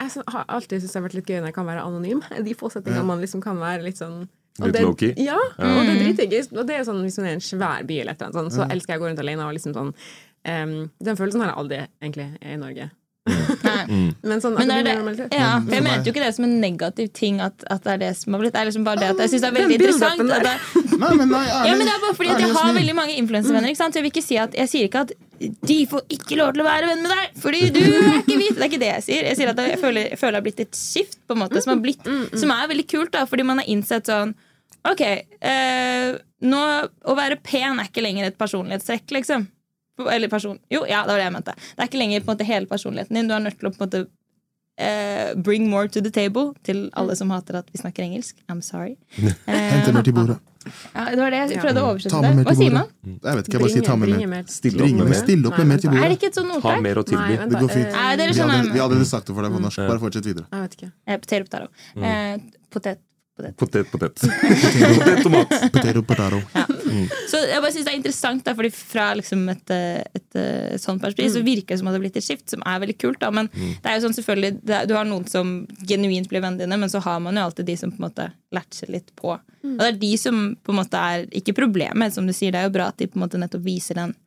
[0.00, 2.22] Jeg har alltid syntes det har vært litt gøy når jeg kan være anonym.
[2.46, 5.14] De få settingene man liksom kan være litt sånn Litt det- low-key?
[5.16, 6.52] Ja, og det er dritdigg.
[6.58, 8.52] Og det er sånn, hvis man er i en svær by, eller et eller annet,
[8.52, 9.92] sånn, så elsker jeg å gå rundt alene og liksom sånn
[10.44, 12.90] um, Den følelsen har jeg aldri egentlig i Norge.
[13.64, 14.10] Nei.
[14.22, 16.54] Men sånn Men det er det, ja, for jeg mente jo ikke det som en
[16.62, 18.54] negativ ting at, at det er det som har blitt.
[18.54, 20.22] Det er liksom bare det at jeg syns det er veldig interessant.
[20.30, 20.54] det,
[21.00, 21.70] Nei, men nei, ærlig.
[21.70, 23.76] ja, men det er bare fordi at jeg har veldig mange influenservenner.
[23.78, 26.60] Så Jeg vil ikke si at Jeg sier ikke at de får ikke lov til
[26.60, 28.56] å være venn med deg fordi du er ikke hvit.
[28.58, 29.28] Det er ikke det jeg sier.
[29.30, 31.62] Jeg sier at jeg føler, jeg føler det har blitt et skift på en måte
[31.64, 32.04] som, har blitt,
[32.36, 34.34] som er veldig kult, da, fordi man har innsett sånn
[34.88, 36.60] Ok, eh, nå,
[37.04, 39.42] å være pen er ikke lenger et personlighetstrekk, liksom.
[40.08, 40.58] Eller person...
[40.70, 41.54] Jo, ja, det var det jeg mente.
[41.76, 43.28] Det er ikke lenger på en måte hele personligheten din.
[43.28, 44.06] Du er nødt til å på en måte
[44.80, 48.36] uh, bring more to the table til alle som hater at vi snakker engelsk.
[48.48, 48.96] I'm sorry.
[49.46, 50.38] Hente mer til bordet.
[50.60, 52.44] Ja, det var det jeg prøvde å oversette Ta det.
[52.44, 52.90] Hva sier bordet.
[53.04, 53.18] man?
[53.24, 54.42] Jeg vet ikke, jeg bare sier ta med mer.
[54.52, 55.46] Stille opp med med, mer.
[55.50, 56.16] Opp med mer til Er det bordet.
[56.18, 56.82] ikke et sånt Ha ordtak?
[56.84, 57.38] mer å tilby.
[57.40, 57.86] Det går fint.
[57.86, 59.80] eh, Nei, Vi hadde, vi hadde sagt det for deg på norsk.
[59.88, 60.44] Bare fortsett videre.
[60.52, 60.90] Jeg vet ikke.
[61.06, 61.70] Eh, potato.
[61.96, 62.36] Eh,
[62.76, 63.00] potet,
[63.40, 63.56] potet.
[63.60, 64.20] Potet, potet.
[64.98, 65.54] potet, tomat.
[65.72, 66.40] Potato, potato.
[67.30, 70.78] Så jeg bare synes det er interessant, da, fordi fra liksom et, et, et, eh,
[70.82, 72.96] sånt perspektiv så virker det som at det har blitt et skift, som er veldig
[73.00, 73.20] kult.
[73.22, 73.30] Da.
[73.34, 75.54] Men det er jo sånn selvfølgelig det, Du har noen som
[75.86, 78.30] genuint blir vennene dine, men så har man jo alltid de som på en måte
[78.54, 79.36] latcher litt på.
[79.36, 82.54] Og det er de som på en måte er ikke problemet, som du sier.
[82.54, 84.26] Det er jo bra at de på en måte nettopp viser den eh,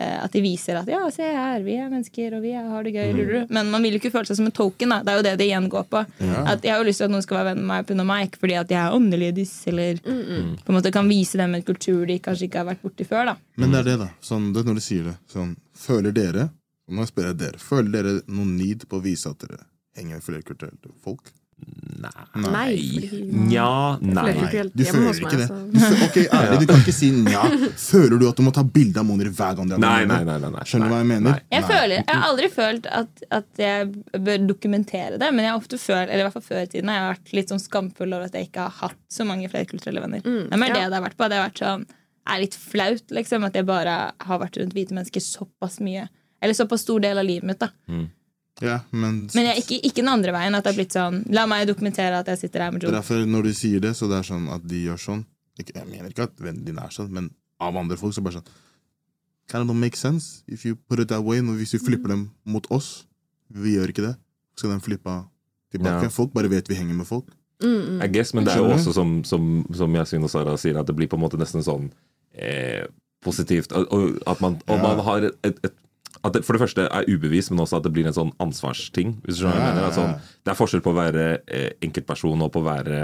[0.00, 2.94] At de viser at 'ja, se her, vi er mennesker, og vi er- har det
[2.94, 3.12] gøy'.
[3.44, 3.46] Mm.
[3.50, 4.88] Men man vil jo ikke føle seg som en token.
[4.88, 5.02] Da.
[5.02, 5.98] Det er jo det det igjen går på.
[6.46, 8.04] At Jeg har jo lyst til at noen skal være venn med meg pga.
[8.04, 11.62] meg, ikke fordi at jeg er annerledes, eller på en måte kan vise dem en
[11.62, 13.24] kultur de kanskje ikke har vært borti før.
[13.26, 14.08] da Men det er det, da.
[14.22, 15.16] Sånn, det er når du sier det.
[15.28, 16.50] Sånn, føler dere
[16.88, 17.58] og Nå spør jeg dere.
[17.58, 19.58] Føler dere noen need på å vise at dere
[19.96, 21.30] henger med flerkulturelle folk?
[22.00, 22.76] Nei.
[23.50, 24.22] Nja, nei.
[24.24, 25.48] Flerkulturelt Du føler ikke det.
[25.74, 27.42] Du ok, ærlig, du kan ikke si nja.
[27.76, 30.20] Føler du at du må ta bilde av Moner hver gang de har Nei, nei,
[30.28, 30.64] nei, nei, nei.
[30.68, 31.40] Skjønner du hva jeg mener?
[31.52, 33.90] Jeg, føler, jeg har aldri følt at, at jeg
[34.28, 36.92] bør dokumentere det, men jeg har ofte følt, eller i hvert fall før i tiden
[36.92, 40.04] har jeg vært litt sånn skamfull over at jeg ikke har hatt så mange flerkulturelle
[40.06, 40.24] venner.
[40.24, 41.28] det er det det har vært på.
[41.28, 41.84] Det har vært sånn,
[42.30, 46.06] er litt flaut liksom, at jeg bare har vært rundt hvite mennesker såpass mye.
[46.40, 47.60] Eller såpass stor del av livet mitt.
[47.60, 47.68] da
[48.60, 50.54] Ja, men, Men jeg, ikke, ikke den andre veien.
[50.54, 52.96] At det har blitt sånn La meg dokumentere at jeg sitter her med det Joe.
[52.98, 55.22] derfor når du sier det, så det er sånn at de gjør sånn
[55.60, 58.38] ikke, Jeg mener ikke at vennene dine er sånn, men av andre folk så bare
[58.40, 58.50] sånn
[59.50, 61.40] Kind of don't make sense if you put it that way.
[61.42, 63.06] Når hvis vi flipper dem mot oss,
[63.50, 64.12] vi gjør ikke det,
[64.54, 65.14] skal de flippe
[65.74, 66.04] tilbake.
[66.06, 66.12] Ja.
[66.14, 67.26] Folk bare vet vi henger med folk.
[67.60, 70.86] I guess, men det er jo også som, som, som Yasin og Sara sier, at
[70.86, 71.90] det blir på en måte nesten sånn
[72.32, 72.86] eh,
[73.26, 73.74] positivt.
[73.76, 74.82] Og, og at man, og Ja.
[74.86, 75.74] man har et, et, et
[76.24, 79.16] at det for det første er ubevisst, men også at det blir en sånn ansvarsting.
[79.24, 79.94] Hvis du skjønner hva jeg mener.
[79.96, 82.98] sånn, det er forskjell på å være eh, enkeltperson og på å være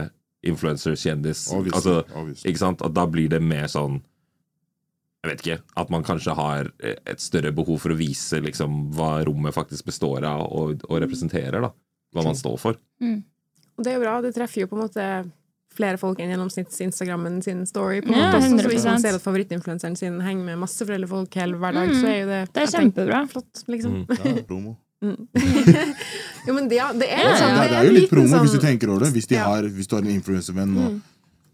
[0.47, 1.47] influencer, kjendis.
[1.55, 2.51] Obviously, Altså, obviously.
[2.51, 2.83] ikke sant?
[2.87, 4.03] At da blir det mer sånn
[5.25, 5.57] Jeg vet ikke.
[5.83, 9.89] At man kanskje har eh, et større behov for å vise liksom, hva rommet faktisk
[9.89, 11.65] består av, og, og representerer.
[11.65, 11.73] da
[12.15, 12.79] Hva man står for.
[13.03, 15.07] Og det er jo bra, det treffer jo på en måte
[15.77, 18.01] flere folk enn gjennomsnitts-instagrammen sin story.
[18.03, 21.09] På en måte Ja, så hvis man ser at favorittinfluenseren sin henger med masse foreldre
[21.09, 23.23] folk hele hver dag, så er jo det Det er kjempebra.
[23.23, 23.33] tenker.
[23.37, 24.07] Flott, liksom.
[24.09, 24.77] Ja, promo.
[26.47, 28.11] jo, men det, ja, det er Ja, litt Det sånn er, det er jo litt
[28.11, 29.13] promo, promo hvis du sånn- tenker over det.
[29.17, 29.45] Hvis, de Ja.
[29.45, 31.01] har, hvis du har en influenservenn og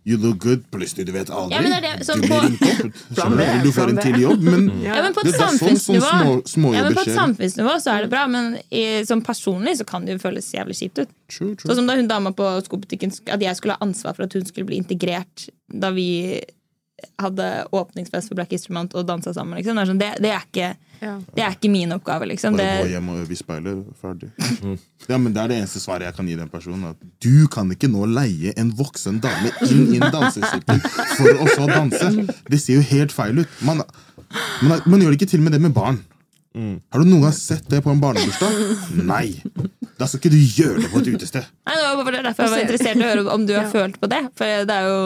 [0.05, 1.55] You look good, plutselig, du vet aldri.
[1.55, 2.97] Ja, men det er det, sånn du blir på- ringt opp.
[3.19, 3.69] Skjønner du?
[3.77, 4.97] Får en til jobb, men Ja.
[4.97, 7.93] Ja, men på et sånn, sånn samfunnsnivå små, små ja, men på et samfunnsnivå så
[7.95, 11.13] er det bra, men i, som personlig så kan det jo føles jævlig kjipt ut.
[11.31, 11.69] True, true.
[11.71, 14.45] Sånn som da hun dama på skobutikken At jeg skulle ha ansvar for at hun
[14.49, 16.09] skulle bli integrert da vi
[17.23, 19.57] hadde åpningsfest for Black History Month og dansa sammen.
[19.59, 19.77] Liksom.
[19.77, 20.69] Det, er sånn, det, det, er ikke,
[21.03, 21.15] Ja.
[21.35, 22.57] det er ikke min oppgave, liksom.
[22.59, 23.83] Bare gå hjem og øve i speilet.
[24.01, 24.31] Ferdig.
[25.11, 26.85] Ja, men Det er det eneste svaret jeg kan gi den personen.
[26.95, 30.79] At du kan ikke nå leie en voksen dame inn i en dansesirkel
[31.19, 32.13] for å så danse.
[32.49, 33.59] Det ser jo helt feil ut.
[33.67, 33.83] Man,
[34.63, 35.99] man, man gjør det ikke til med det med barn.
[36.55, 38.57] Har du noen gang sett det på en barnebursdag?
[39.09, 39.39] Nei.
[39.99, 41.47] Da skal ikke du gjøre det på et utested.
[41.67, 43.71] nei, det var bare derfor jeg var interessert i å høre om du har Ja.
[43.73, 44.21] følt på det.
[44.39, 44.99] For det er jo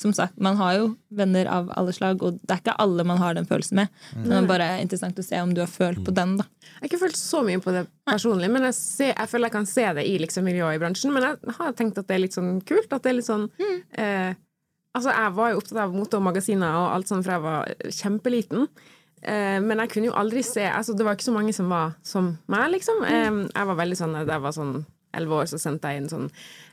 [0.00, 3.20] som sagt, Man har jo venner av alle slag, og det er ikke alle man
[3.20, 4.00] har den følelsen med.
[4.12, 6.36] Det er bare interessant å se om du har følt på den.
[6.36, 9.48] da Jeg har ikke følt så mye på det personlig, men jeg, ser, jeg føler
[9.48, 11.14] jeg kan se det i liksom, miljøet i bransjen.
[11.16, 12.92] Men jeg har tenkt at det er litt sånn kult.
[12.92, 13.48] At det er litt sånn
[13.96, 14.34] eh,
[14.96, 17.90] Altså, jeg var jo opptatt av mote og magasiner og alt sånt fra jeg var
[17.92, 18.62] kjempeliten.
[19.20, 21.96] Eh, men jeg kunne jo aldri se altså, Det var ikke så mange som var
[22.04, 23.02] som meg, liksom.
[23.04, 24.72] Eh, jeg var veldig sånn jeg var sånn
[25.16, 26.28] elleve år, så sendte jeg inn sånn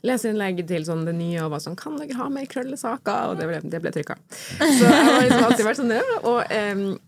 [0.07, 3.47] leseinnlegg til sånn det nye og var sånn 'Kan dere ha mer krøllesaker?' Og det
[3.47, 4.17] ble, det ble trykka.
[4.59, 6.03] Så jeg har liksom alltid vært sånn det.
[6.23, 6.99] Og jeg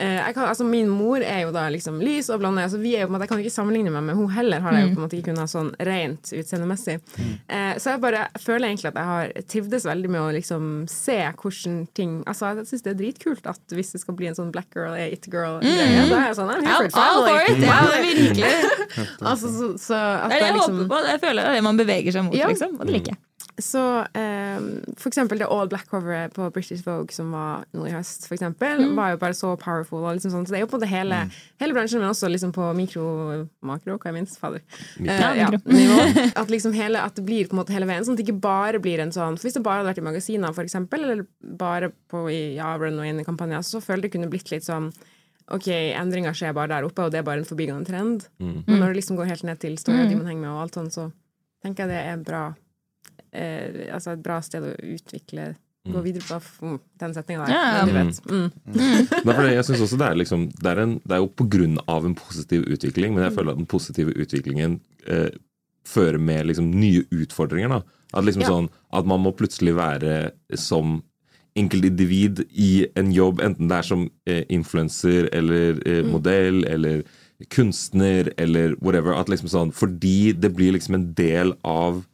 [0.00, 2.64] kan, altså Min mor er jo da liksom lys og blonde.
[2.72, 4.60] så vi er jo på en måte, Jeg kan ikke sammenligne meg med hun heller,
[4.64, 6.96] har jeg jo på en måte ikke kunnet sånn rent utseendemessig.
[7.48, 11.18] Eh, så jeg bare føler egentlig at jeg har trivdes veldig med å liksom se
[11.42, 14.50] hvordan ting Altså Jeg syns det er dritkult at hvis det skal bli en sånn
[14.54, 17.66] black girl, it girl-greie, da er jeg sånn I'm here for family.
[17.66, 18.54] Ja, det er virkelig.
[19.30, 21.02] Altså, så, så at Det er det jeg jeg liksom håper på.
[21.10, 22.48] Jeg føler det er det man beveger seg mot, Ja.
[22.50, 22.78] liksom.
[22.80, 23.20] Og det liker jeg.
[23.60, 23.80] Så
[24.16, 24.58] eh,
[24.96, 28.80] for eksempel det all black-coveret på British Vogue som var nå i høst, for eksempel,
[28.80, 28.94] Mm.
[28.96, 30.00] var jo bare så powerful.
[30.04, 30.46] Og liksom sånn.
[30.46, 33.98] Så det er jo på det hele, hele bransjen, men også liksom på mikro Makro,
[33.98, 34.38] hva jeg minst?
[34.40, 34.60] Fader.
[35.00, 35.50] Eh, Ja.
[36.36, 38.40] At liksom hele, at det blir på en måte hele veien, sånn at det ikke
[38.40, 41.26] bare blir en sånn For hvis det bare hadde vært i magasiner, for eksempel, eller
[41.42, 44.50] bare på i ja, Run og inn i kampanjer, så føler jeg det kunne blitt
[44.50, 44.92] litt sånn
[45.50, 45.66] ok,
[45.98, 48.28] endringer skjer bare der oppe, og det er bare en forbigående trend.
[48.38, 48.62] Mm.
[48.68, 50.76] Men når det liksom går helt ned til story de man henger med, og alt
[50.78, 51.08] sånt, så
[51.64, 52.42] tenker jeg det er bra
[53.32, 55.54] eh, altså et bra sted å utvikle
[55.88, 57.52] Gå videre på mm, den setninga der.
[57.54, 57.84] Ja, ja.
[57.88, 58.18] Men du vet.
[58.28, 59.22] Mm.
[59.24, 62.04] For det, jeg synes også det er, liksom, det, er en, det er jo av
[62.04, 65.30] en positiv utvikling, men jeg føler at den positive utviklingen eh,
[65.88, 67.72] fører med liksom, nye utfordringer.
[67.72, 67.80] Da.
[68.12, 68.48] At, liksom, Ja.
[68.52, 71.00] sånn, at man må plutselig være som
[71.56, 77.02] enkeltindivid i en jobb, enten det er som eh, influenser eller eh, modell eller
[77.48, 79.16] kunstner eller whatever.
[79.16, 82.04] At liksom sånn, fordi det blir liksom en del av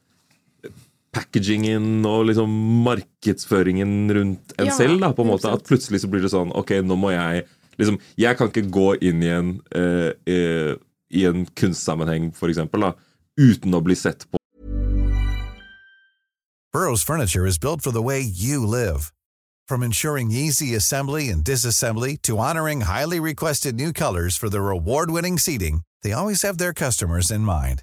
[1.16, 2.52] packagingen og liksom
[2.86, 5.00] markedsføringen rundt en Ja, selv.
[5.00, 7.46] da, på en måte, At plutselig så blir det sånn Ok, nå må jeg
[7.80, 10.74] liksom, Jeg kan ikke gå inn i en, uh, uh,
[11.10, 12.92] i en kunstsammenheng, for eksempel, da,
[13.40, 14.36] uten å bli sett på
[16.72, 19.10] Burrow's furniture is built for the way you live.
[19.66, 25.38] From ensuring easy assembly and disassembly to honoring highly requested new colors for their award-winning
[25.38, 27.82] seating, they always have their customers in mind.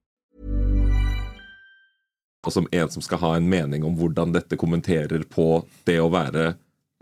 [2.41, 6.09] Og som en som skal ha en mening om hvordan dette kommenterer på det å
[6.13, 6.53] være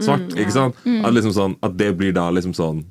[0.04, 0.28] svart.
[0.36, 0.80] ikke sant?
[1.00, 2.86] At, liksom sånn, at det blir da liksom sånn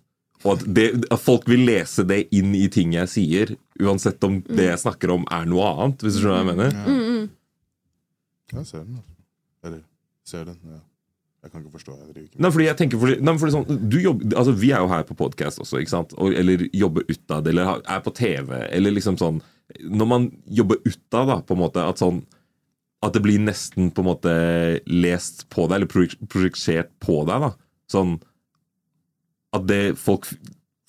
[0.45, 4.37] Og at, det, at folk vil lese det inn i ting jeg sier, uansett om
[4.47, 6.05] det jeg snakker om, er noe annet.
[6.07, 7.25] Hvis du skjønner hva jeg mener?
[8.55, 9.17] Jeg ser den, altså.
[9.67, 9.81] Eller
[10.29, 10.61] ser den.
[10.71, 10.79] ja.
[11.43, 11.93] Jeg kan ikke forstå.
[11.97, 14.83] Jeg ikke Nei, fordi jeg tenker fordi, nei, fordi sånn, du jobber, altså Vi er
[14.83, 16.15] jo her på podkast også, ikke sant?
[16.19, 19.39] Og, eller jobber utad, eller er på TV, eller liksom sånn
[19.87, 20.27] Når man
[20.61, 22.25] jobber utad, da, på en måte, at sånn
[23.05, 24.33] At det blir nesten på en måte
[24.91, 25.91] lest på deg, eller
[26.33, 27.53] prosjektert på deg, da.
[27.93, 28.17] Sånn
[29.55, 30.27] At det folk,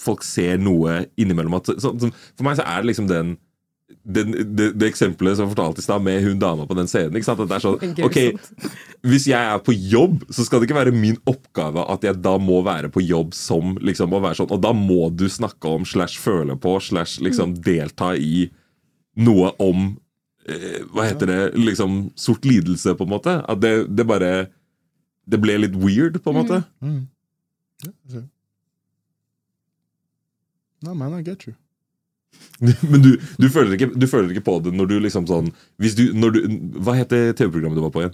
[0.02, 3.38] folk ser noe innimellom at, så, så, For meg så er det liksom den
[4.04, 7.16] den, det, det eksempelet som jeg fortalte i stad, med hun dama på den scenen.
[7.18, 7.42] Ikke sant?
[7.44, 8.70] At det er sånn, ok,
[9.10, 12.36] hvis jeg er på jobb, så skal det ikke være min oppgave at jeg da
[12.42, 15.88] må være på jobb som liksom å være sånn Og da må du snakke om
[15.88, 18.48] slash føle på slash liksom delta i
[19.20, 19.92] noe om
[20.94, 21.40] Hva heter det?
[21.60, 23.36] Liksom sort lidelse, på en måte.
[23.46, 24.48] At det, det bare
[25.30, 26.64] Det ble litt weird, på en måte.
[26.82, 26.94] Mm.
[26.96, 27.08] Mm.
[28.10, 28.24] Yeah.
[30.82, 31.54] No, man, I get you.
[32.92, 35.50] Men du, du, føler ikke, du føler ikke på det når du liksom sånn
[35.82, 36.40] hvis du, når du,
[36.84, 38.14] Hva heter TV-programmet du var på igjen?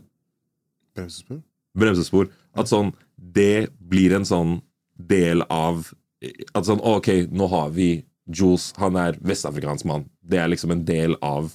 [0.96, 1.42] Bremsespor?
[1.76, 2.30] bremsespor.
[2.56, 4.60] At sånn Det blir en sånn
[4.96, 5.92] del av
[6.56, 7.90] At sånn OK, nå har vi
[8.26, 8.72] Jules.
[8.82, 10.08] Han er vestafrikansk mann.
[10.26, 11.52] Det er liksom en del av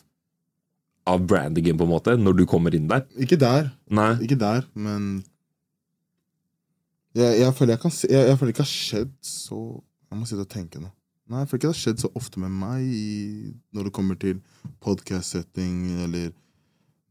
[1.06, 3.06] Av brandingen, på en måte, når du kommer inn der.
[3.18, 4.12] Ikke der, Nei.
[4.22, 5.24] ikke der, men
[7.16, 9.56] jeg, jeg føler jeg kan jeg, jeg føler ikke det har skjedd så
[10.10, 10.90] Jeg må sitte og tenke nå.
[11.30, 14.40] Nei, jeg ikke det har skjedd så ofte med meg i, når det kommer til
[14.82, 16.32] podcast-setting eller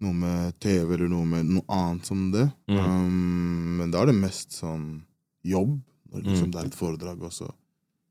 [0.03, 2.45] noe med TV eller noe med noe annet som det.
[2.67, 2.79] Mm.
[2.79, 5.05] Um, men da er det mest sånn
[5.47, 5.77] jobb.
[6.11, 6.51] Når liksom Mm.
[6.51, 7.47] det er et foredrag, og så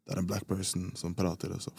[0.06, 1.72] det er en black person som prater, og så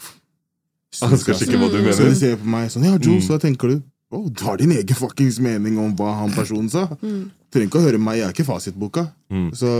[0.98, 1.94] Han skal sjekke hva du mener.
[1.94, 3.30] Så de ser på meg sånn Ja, Jules, Mm.
[3.30, 3.82] hva tenker du?
[4.10, 6.88] Oh, du har din egen fuckings mening om hva han personen sa.
[7.00, 9.04] Trenger ikke å høre meg, jeg er ikke fasitboka.
[9.30, 9.52] Mm.
[9.54, 9.70] Så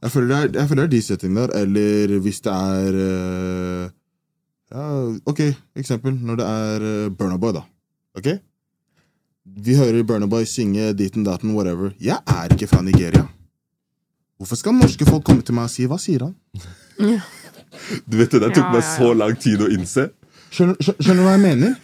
[0.00, 1.54] jeg føler, det er, jeg føler det er de settingene der.
[1.60, 3.90] Eller hvis det er uh,
[4.72, 4.88] ja,
[5.28, 5.44] Ok,
[5.76, 6.16] eksempel.
[6.16, 7.62] Når det er uh, Burnaboy, da.
[8.16, 8.32] Ok?
[9.44, 11.92] Vi hører Burnaboy synge Dit synge ditten datten, whatever.
[12.00, 13.26] Jeg er ikke fra Nigeria.
[14.38, 16.34] Hvorfor skal norske folk komme til meg og si 'hva sier han'?
[18.08, 20.08] Du vet det, Det tok Ja, meg så lang tid å innse.
[20.54, 21.74] Skjønner, skjønner du hva jeg mener?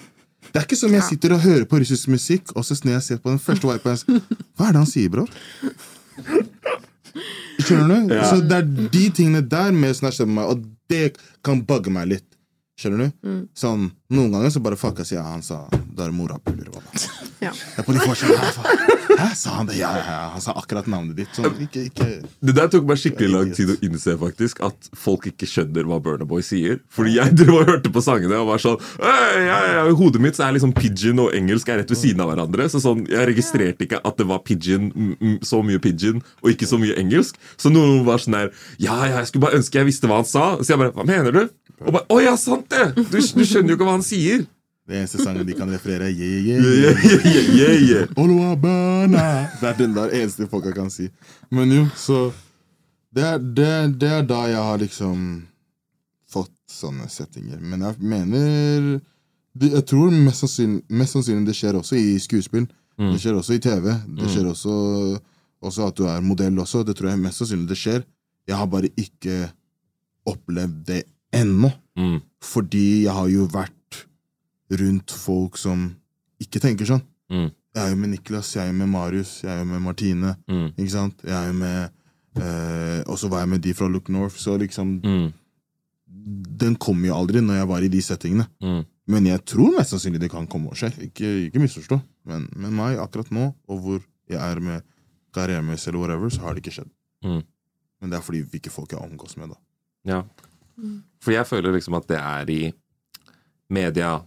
[0.51, 3.07] Det er ikke som jeg sitter og hører på russisk musikk, og så når jeg
[3.07, 4.23] ser på den første vipen
[4.59, 5.31] Hva er det han sier, bror?
[7.61, 8.15] Skjønner du?
[8.15, 8.25] Ja.
[8.31, 12.09] Så Det er de tingene der med snatch med meg, og det kan bugge meg
[12.15, 12.27] litt.
[12.81, 13.47] Skjønner du?
[13.55, 15.67] Sånn, Noen ganger så bare fuck jeg sier han sa
[15.97, 16.83] da mora det morapuler.
[17.41, 17.53] Ja.
[17.77, 18.01] Jeg på de.
[19.21, 19.77] Hæ, sa han det?
[19.79, 20.29] Ja, ja, ja.
[20.35, 21.31] Han sa akkurat navnet ditt.
[21.37, 22.09] Sånn, ikke, ikke
[22.41, 25.99] Det der tok meg skikkelig lang tid å innse faktisk At folk ikke skjønner hva
[26.05, 26.81] Burnaboy sier.
[26.93, 30.23] Fordi jeg drev og hørte på sangene og var sånn «Øy, ja, ja, I hodet
[30.25, 32.69] mitt så er liksom pidgin og engelsk er rett ved siden av hverandre.
[32.73, 34.91] Så sånn, Jeg registrerte ikke at det var pidgin,
[35.47, 37.41] så mye pidgin og ikke så mye engelsk.
[37.61, 40.29] Så noen var sånn der Ja, ja, jeg skulle bare ønske jeg visste hva han
[40.29, 40.55] sa.
[40.61, 41.43] Så jeg bare Hva mener du?
[41.81, 42.93] Og bare Å ja, sant det!
[42.97, 44.45] Du, du skjønner jo ikke hva han sier.
[44.91, 47.27] Det eneste sangen de kan referere, er yeah, yeah, Yeah, yeah.
[47.31, 48.07] yeah, yeah, yeah.
[49.61, 51.07] Det er den der eneste folka kan si.
[51.51, 52.33] Men jo, så
[53.15, 53.71] det er, det,
[54.03, 55.23] det er da jeg har liksom
[56.31, 57.63] fått sånne settinger.
[57.63, 59.01] Men jeg mener
[59.61, 62.69] Jeg tror mest sannsynlig, mest sannsynlig det skjer også i skuespill.
[62.99, 63.13] Mm.
[63.13, 63.89] Det skjer også i TV.
[64.19, 64.75] Det skjer også,
[65.63, 66.85] også at du er modell også.
[66.87, 68.05] Det tror jeg mest sannsynlig det skjer.
[68.47, 69.51] Jeg har bare ikke
[70.31, 71.03] opplevd det
[71.35, 71.71] ennå.
[71.99, 72.21] Mm.
[72.43, 73.75] Fordi jeg har jo vært
[74.71, 75.89] rundt folk som
[76.41, 77.03] ikke tenker sånn.
[77.31, 77.49] Mm.
[77.75, 80.35] Jeg er jo med Niklas, jeg er jo med Marius, jeg er jo med Martine.
[80.51, 80.69] Mm.
[80.75, 81.21] Ikke sant?
[81.27, 81.81] Jeg er jo med
[82.41, 85.29] eh, Og så var jeg med de fra Look North, så liksom Mm.
[86.61, 88.45] Den kom jo aldri når jeg var i de settingene.
[88.61, 88.81] Mm.
[89.11, 90.91] Men jeg tror mest sannsynlig det kan komme og skje.
[91.07, 92.01] Ikke, ikke misforstå.
[92.29, 94.83] Men med meg akkurat nå, og hvor jeg er med
[95.35, 96.91] karrieremessig eller whatever, så har det ikke skjedd.
[97.25, 97.41] Mm.
[98.03, 99.59] Men det er fordi hvilke folk jeg omgås med, da.
[100.11, 100.21] Ja.
[101.23, 102.61] For jeg føler liksom at det er i
[103.71, 104.19] media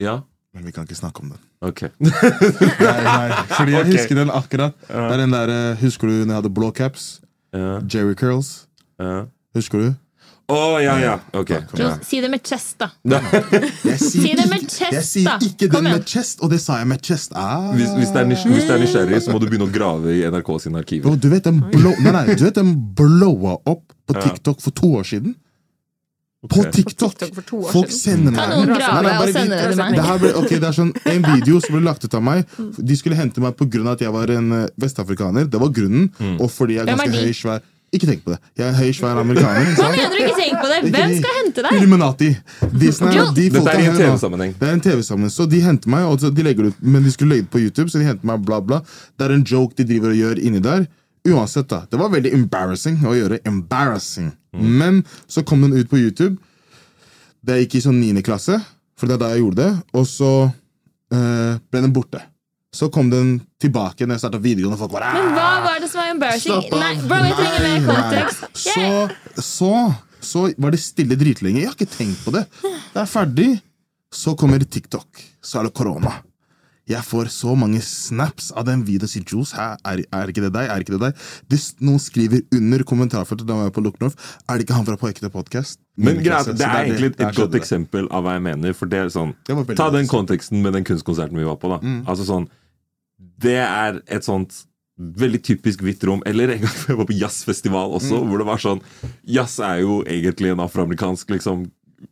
[0.00, 0.20] Ja?
[0.54, 1.40] Men vi kan ikke snakke om den.
[1.66, 1.80] Ok.
[2.00, 3.92] Nei, nei, fordi jeg Ok.
[3.96, 4.76] husker den akkurat.
[4.86, 7.20] Det er den der, eh, Husker du når jeg hadde blå caps?
[7.54, 8.66] Ja, Jerry curls.
[9.00, 9.24] ja.
[9.54, 9.92] Husker du?
[10.50, 11.12] Å, ja, ja.
[11.32, 11.48] Ok.
[11.70, 12.00] Kom igjen.
[12.04, 12.88] Si det med chest, da.
[13.08, 13.22] Jeg
[13.96, 15.98] sier, Si det med ikke- chest, jeg sier ikke Kom den igjen.
[16.02, 17.32] med chest, og det sa jeg med chest.
[17.34, 17.70] Ah.
[17.72, 20.12] Hvis, hvis, det er nys hvis det er nysgjerrig, så må du begynne å grave
[20.12, 21.16] i NRK sine arkiver.
[21.16, 24.90] Du vet den blow, nei, nei, du vet den blowa opp på TikTok for to
[25.00, 25.34] år siden?
[26.48, 26.70] På Ok.
[26.76, 27.14] TikTok!
[27.72, 28.28] Folk siden.
[28.28, 29.94] sender meg Kan noen grave og sende det til meg?
[29.96, 32.44] Det, ble, ok, det er sånn En video som ble lagt ut av meg.
[32.78, 33.84] De skulle hente meg pga.
[33.94, 35.46] at jeg var en eh, vestafrikaner.
[35.48, 36.10] Det var grunnen.
[36.18, 36.34] Mm.
[36.40, 37.24] Og fordi jeg er er ganske de?
[37.24, 37.62] høy, svær
[37.94, 38.40] Ikke tenk på det.
[38.58, 39.68] Jeg er høy, svær amerikaner.
[39.78, 40.78] Hva mener du ikke tenk på det?
[40.90, 41.76] Hvem skal hente deg?
[41.78, 42.30] Illuminati.
[42.74, 43.96] De, er, de Dette er i en.
[44.00, 44.54] TV-sammenheng.
[44.58, 45.30] Det er en TV-sammenheng.
[45.30, 47.62] Så de henter meg, og de legger det ut, men de skulle legge det på
[47.62, 48.80] YouTube, så de henter meg bla, bla.
[49.16, 50.88] Det er en joke de driver og gjør inni der.
[51.28, 51.82] Uansett, da.
[51.90, 53.38] Det var veldig embarrassing å gjøre.
[53.48, 54.32] Embarrassing.
[54.54, 56.36] Men så kom den ut på YouTube.
[57.44, 58.58] Det gikk i sånn niende klasse,
[58.98, 59.72] for det er da jeg gjorde det.
[59.96, 60.30] Og så
[61.12, 62.20] eh, ble den borte.
[62.74, 64.78] Så kom den tilbake når jeg starta videregående.
[64.80, 66.64] Folk bare, Men hva «Ah!» var det som var embarrassing?
[66.74, 68.46] Nei, bro, jeg trenger mer Nei, kontekst.
[68.50, 69.10] nei.
[69.38, 69.72] Så, så,
[70.32, 71.62] så var det stille dritlenge.
[71.62, 72.44] Jeg har ikke tenkt på det.
[72.64, 73.48] Det er ferdig.
[74.14, 75.22] Så kommer TikTok.
[75.42, 76.12] Så er det korona.
[76.90, 80.50] Jeg får så mange snaps av den videoen sin Juice, Hæ, er, er ikke det
[80.52, 80.68] deg?
[80.68, 81.22] Er ikke det deg?
[81.48, 84.84] Hvis noen skriver under kommentarfeltet da var jeg på Look North, er det ikke han
[84.88, 85.80] fra På ekte podcast?
[85.96, 87.62] Men greit, Det er egentlig et, et godt det.
[87.62, 88.76] eksempel av hva jeg mener.
[88.76, 91.72] For det er sånn Det Ta den konteksten med den kunstkonserten vi var på.
[91.72, 92.48] da Altså sånn
[93.18, 94.66] Det er et sånt
[94.98, 96.20] veldig typisk hvitt rom.
[96.26, 98.84] Eller en gang jeg var på jazzfestival også, hvor det var sånn
[99.24, 101.64] Jazz er jo egentlig en afroamerikansk liksom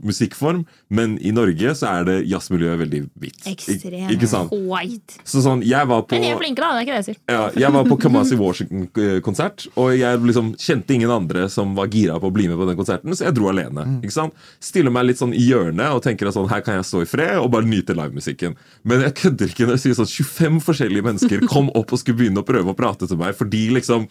[0.03, 3.47] musikkform, men i Norge så er det jazzmiljøet veldig hvitt.
[3.51, 4.53] Ekstremt ikke sant?
[4.53, 5.19] white.
[5.29, 6.73] Så sånn, jeg var på Men de er flinke, da.
[6.73, 7.21] Det er ikke det jeg sier.
[7.35, 12.19] ja, jeg var på Kamasi Washington-konsert, og jeg liksom kjente ingen andre som var gira
[12.23, 13.87] på å bli med på den konserten, så jeg dro alene.
[14.01, 14.37] ikke sant?
[14.63, 17.09] Stiller meg litt sånn i hjørnet og tenker at sånn, her kan jeg stå i
[17.09, 18.57] fred og bare nyte livemusikken.
[18.89, 22.21] Men jeg kødder ikke når jeg sier sånn 25 forskjellige mennesker kom opp og skulle
[22.23, 24.09] begynne å prøve å prate til meg, fordi liksom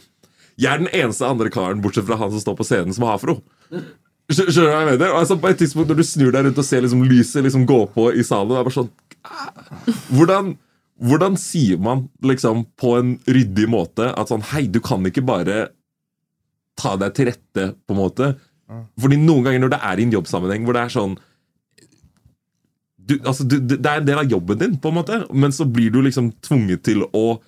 [0.60, 3.18] jeg er den eneste andre karen, bortsett fra han som står på scenen, som har
[3.18, 3.40] afro.
[4.32, 5.14] Skjø- Skjønner du hva jeg mener?
[5.20, 7.80] Altså, på et tidspunkt Når du snur deg rundt og ser liksom lyset liksom gå
[7.96, 8.92] på i salen, det er bare sånn
[9.28, 10.54] ah, hvordan,
[11.12, 15.58] hvordan sier man liksom på en ryddig måte at sånn Hei, du kan ikke bare
[16.82, 18.32] ta deg til rette, på en måte.
[19.04, 21.18] Fordi noen ganger når det er i en jobbsammenheng hvor det er sånn
[23.02, 25.66] du, altså, du, det er en del av jobben din, på en måte, men så
[25.68, 27.42] blir du liksom tvunget til å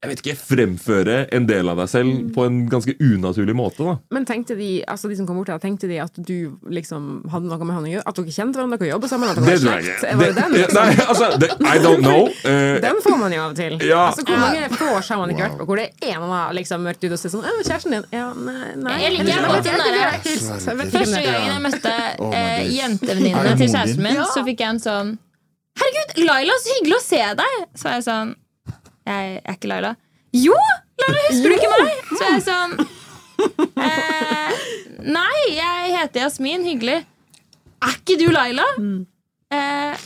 [0.00, 3.84] jeg vet ikke, fremføre en del av deg selv på en ganske unaturlig måte.
[3.84, 7.28] da Men tenkte de, altså de som kom bort her, tenkte de at du liksom
[7.28, 8.04] hadde noe med han å gjøre?
[8.08, 9.28] At dere kjente hverandre, dere jobber sammen?
[9.28, 10.00] At Det dere var tror jeg slekt?
[10.00, 10.16] ikke.
[10.16, 10.56] Var det den?
[10.56, 10.80] Liksom?
[10.80, 12.32] Nei, altså, det, I don't know.
[12.46, 13.76] Uh, Den får man jo av og til.
[13.84, 14.00] Ja.
[14.08, 16.84] Altså, hvor mange vors har man ikke vært på hvor det er en av liksom,
[16.88, 18.98] mørkt ut og ser sånn 'Kjæresten din?' Ja, nei, nei.
[19.04, 21.92] Jeg liker godt den derre- ikke, jeg vet ikke hvem Første det gangen jeg møtte
[22.24, 24.24] Oh eh, jentevenninnene Er til kjæresten min, ja.
[24.32, 25.12] så fikk jeg en sånn
[25.80, 27.58] Herregud, Laila, så hyggelig å se deg!
[27.76, 28.32] Så var jeg sånn
[29.10, 29.92] Jeg er ikke Laila.
[30.36, 30.56] Jo!
[31.02, 32.02] Laila, husker du ikke meg?
[32.10, 32.74] Så er jeg sånn
[33.84, 34.60] eh,
[35.10, 36.66] Nei, jeg heter Jasmin.
[36.68, 36.98] Hyggelig.
[37.80, 38.66] Er ikke du Laila?
[39.50, 40.02] Eh,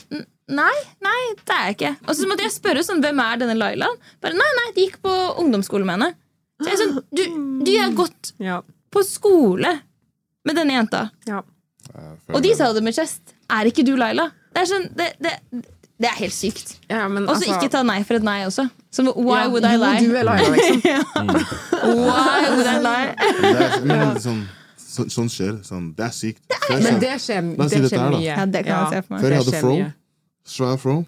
[0.54, 0.74] nei,
[1.04, 1.90] nei, det er jeg ikke.
[2.06, 3.98] Og så måtte jeg spørre sånn, hvem er denne Lailaen.
[4.22, 6.12] Bare, nei, nei, de gikk på ungdomsskole med henne.
[6.62, 7.24] Så jeg er sånn, du,
[7.66, 8.60] du har gått Ja,
[8.94, 9.74] på skole
[10.46, 11.08] med denne jenta.
[11.28, 11.42] ja.
[12.32, 13.34] Og de sa det med kjest.
[13.52, 14.30] Er ikke du Laila?
[14.54, 15.34] Det er sånn, det, det,
[15.94, 16.72] Det er helt sykt.
[16.90, 18.64] Ja, men Og så altså- ikke ta nei for et nei også.
[18.90, 20.00] Så why Ja, would I lie?
[20.08, 20.82] Du er Laila, liksom.
[22.04, 23.14] Why would I lie?
[23.54, 24.42] Er, men, sånn,
[24.78, 25.58] så, sånn skjer.
[25.66, 26.42] Sånn, det er sykt.
[26.66, 28.22] Før, Men det skjer, si det skjer mye.
[28.26, 29.20] Ja, det kan jeg se for meg.
[29.22, 29.92] Før jeg hadde From, Fro, mye.
[30.44, 31.04] straight Fro,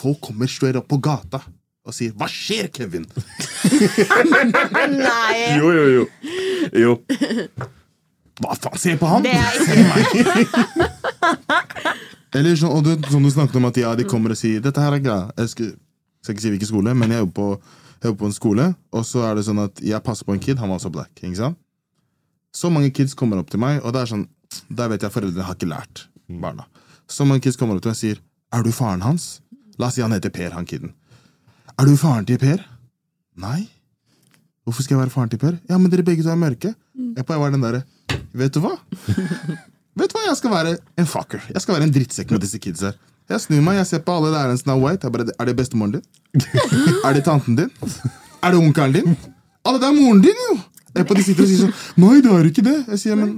[0.00, 1.40] folk kommer straight opp på gata
[1.86, 3.06] og sier 'Hva skjer, Kevin?'
[4.90, 5.56] Nei!
[5.58, 6.06] Jo, jo, jo.
[6.74, 6.98] jo.
[8.42, 9.22] Hva faen, se på han!
[9.22, 9.76] Det er ikke
[12.36, 14.82] Eller så, og du, som du snakket om at ja, de kommer og sier 'Dette
[14.82, 15.30] her er greia'.
[15.40, 15.70] Jeg skal,
[16.22, 17.48] skal ikke si hvilken skole, men jeg jobber på,
[18.02, 20.42] jeg jobber på en skole, og så er det sånn at jeg passer på en
[20.42, 20.58] kid.
[20.60, 21.12] Han var også black.
[21.22, 21.58] ikke sant?
[22.52, 24.26] Så mange kids kommer opp til meg, og det er sånn,
[24.68, 26.66] der vet jeg foreldrene har ikke lært barna.
[27.08, 28.18] Så mange kids kommer opp til meg og sier
[28.52, 29.40] 'Er du faren hans?'
[29.78, 30.92] La oss si han heter Per, han kiden.
[31.78, 32.64] 'Er du faren til Per?'
[33.36, 33.68] Nei.
[34.64, 35.58] Hvorfor skal jeg være faren til Per?
[35.68, 36.74] Ja, men dere begge to er mørke.
[36.96, 37.82] Jeg pleier å være den derre
[38.32, 38.76] Vet du hva?
[39.96, 41.42] Vet du hva, Jeg skal være en fucker.
[41.54, 42.92] Jeg skal være en drittsekk med disse kidsa.
[43.26, 45.06] Jeg snur meg, jeg ser på alle lærerne som er white.
[45.08, 46.04] Jeg bare, er det bestemoren din?
[47.06, 47.70] er det tanten din?
[48.44, 49.16] Er det onkelen din?
[49.66, 50.58] Alle, det er moren din, jo!
[50.96, 52.76] Jeg på de sitter og sier sånn Nei, det er ikke det.
[52.94, 53.32] Jeg sier, men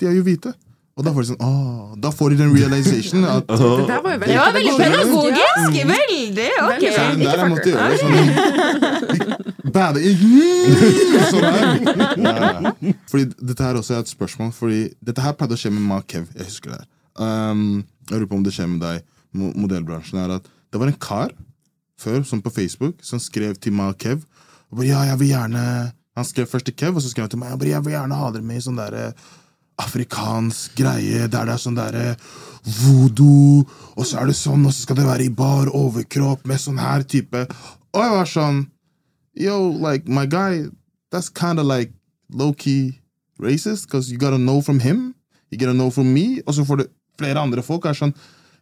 [0.00, 0.54] de er jo hvite.
[0.98, 4.16] Og da får de sånn Åh, Da får de den realization at Det der var
[4.16, 5.36] jo veldig Det var veldig pedagogisk.
[5.36, 5.86] pedagogisk!
[5.92, 6.48] Veldig!
[6.66, 6.82] Ok.
[6.90, 10.02] Så, der jeg måtte gjøre gjøre sånn Bade
[11.30, 11.80] Sånn her.
[12.20, 12.72] Ja.
[13.10, 14.52] Fordi dette her også er et spørsmål.
[14.56, 16.28] Fordi dette her pleide å skje med Ma Kev.
[16.36, 16.88] Jeg husker det her.
[17.20, 20.20] Um, jeg lurer på om det skjer med deg, modellbransjen.
[20.22, 21.34] er at Det var en kar
[22.00, 24.24] før, som på Facebook, som skrev til Kev.
[24.70, 27.30] Og bare, ja, jeg vil gjerne Han skrev først til Kev, og så skrev han
[27.30, 27.50] til meg.
[27.50, 29.12] Jeg, bare, jeg vil gjerne ha dere med i sånn derre
[29.80, 32.16] afrikansk greie der det er sånn derre
[32.82, 33.62] voodoo,
[33.96, 36.80] og så er det sånn, og så skal det være i bar overkropp med sånn
[36.82, 37.46] her type.
[37.94, 38.60] Og jeg var sånn
[39.34, 40.66] Yo, like, my guy,
[41.10, 41.92] that's kind of like
[42.30, 43.00] low-key
[43.38, 45.14] racist, because you gotta know from him,
[45.50, 46.86] you gotta know from me, og så får det
[47.18, 48.14] flere andre folk er sånn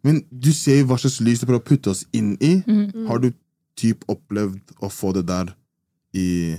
[0.06, 2.62] Men du ser hva slags lys du prøver å putte oss inn i.
[3.08, 3.32] Har du
[3.78, 5.54] typ opplevd å få det der
[6.14, 6.56] i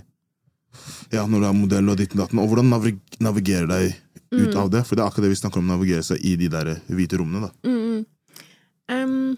[1.11, 3.95] Ja, når du er modell og ditt og datten, og hvordan navig navigerer deg
[4.35, 4.83] ut av det?
[4.85, 7.47] For det er akkurat det vi snakker om, navigere seg i de der hvite rommene,
[7.47, 7.51] da.
[7.65, 8.05] Mm.
[8.89, 9.37] Um,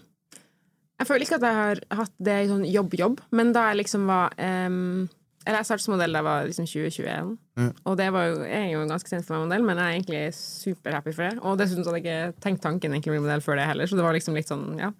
[1.02, 4.06] jeg føler ikke at jeg har hatt det i sånn jobb-jobb, men da jeg liksom
[4.10, 5.08] var um,
[5.42, 7.70] Eller jeg startet som modell da jeg var liksom 2021, mm.
[7.90, 9.96] og det var jo, jeg er jo ganske sent for meg modell, men jeg er
[9.96, 11.42] egentlig superhappy for det.
[11.42, 13.90] Og dessuten så hadde jeg ikke tenkt tanken egentlig å bli modell før det heller,
[13.90, 14.92] så det var liksom litt sånn, ja.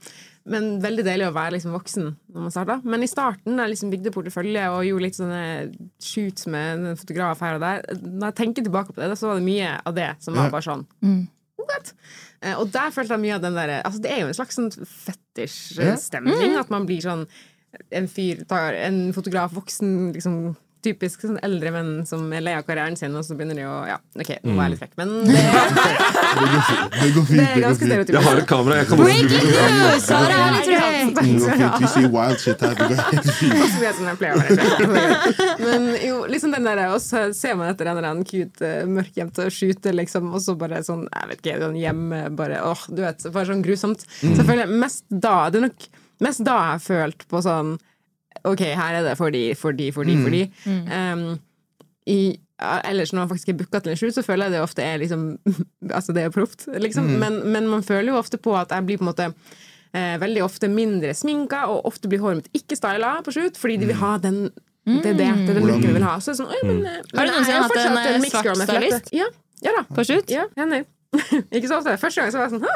[0.51, 2.81] Men veldig deilig å være liksom voksen når man starta.
[2.83, 5.45] Men i starten, da jeg liksom bygde portefølje og gjorde litt sånne
[6.03, 9.39] shoots med en fotograf her og der, når jeg tenker tilbake på det, så var
[9.39, 10.83] det mye av det som var bare sånn
[11.69, 11.93] What?
[12.43, 14.59] Eh, Og der følte jeg mye av den der Altså, det er jo en slags
[14.59, 16.59] sånn fetisj-stemning.
[16.61, 17.27] At man blir sånn
[17.91, 22.65] en fyr tar En fotograf, voksen, liksom Typisk sånn eldre menn som er lei av
[22.67, 25.13] karrieren sin, og så begynner de å Ja, OK, nå var jeg litt frekk, men
[25.31, 25.43] det,
[26.97, 27.39] Det går fint.
[27.39, 28.17] det er det ganske stereotypisk.
[28.19, 28.81] Jeg har et kamera.
[28.81, 30.09] Jeg kan Breaking news!
[30.09, 30.72] Sara er litt
[31.03, 31.71] Ja!
[31.73, 31.83] Det.
[31.83, 32.75] Vi sier wild shit her.
[32.77, 33.63] Det går helt fint.
[33.63, 35.29] Så mye som jeg pleier å være.
[35.67, 39.33] Men jo, liksom den der Og så ser man etter en eller annen cute, uh,
[39.47, 43.03] og skyter, liksom, og så bare sånn Jeg vet ikke, sånn hjemme, bare åh, du
[43.05, 44.07] vet, bare sånn grusomt.
[44.23, 44.37] Mm.
[44.41, 45.89] Selvfølgelig, mest da Det er nok
[46.23, 47.77] mest da jeg har følt på sånn
[48.49, 50.43] OK, her er det fordi, fordi, fordi, fordi.
[50.67, 51.27] Um,
[52.11, 54.63] i, ja, ellers når man faktisk er booka til en shoot, så føler jeg det
[54.65, 55.27] ofte er liksom
[55.97, 57.11] Altså, det er proft, liksom.
[57.23, 59.29] Men, men man føler jo ofte på at jeg blir på en måte
[59.95, 63.81] eh, veldig ofte mindre sminka, og ofte blir håret mitt ikke styla på slutt fordi
[63.83, 64.47] de vil ha den
[64.83, 66.17] det er det, det er den looken vi vil ha.
[66.19, 68.73] Så det er sånn, men, eh, Har du noensinne hatt en, en, eh, girl svart
[68.73, 69.13] stylist?
[69.15, 69.29] Ja,
[69.63, 69.85] ja da.
[69.95, 70.33] På slutt?
[70.33, 70.83] Ja, enig.
[71.55, 71.95] ikke så ofte.
[72.01, 72.75] Første gang så var jeg sånn hæ?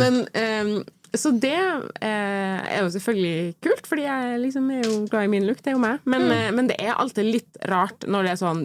[0.00, 0.72] Men um,
[1.12, 5.46] Så det eh, er jo selvfølgelig kult, fordi jeg liksom er jo glad i min
[5.46, 5.60] look.
[5.60, 6.00] Det er jo meg.
[6.08, 8.64] Men, eh, men det er alltid litt rart når det er sånn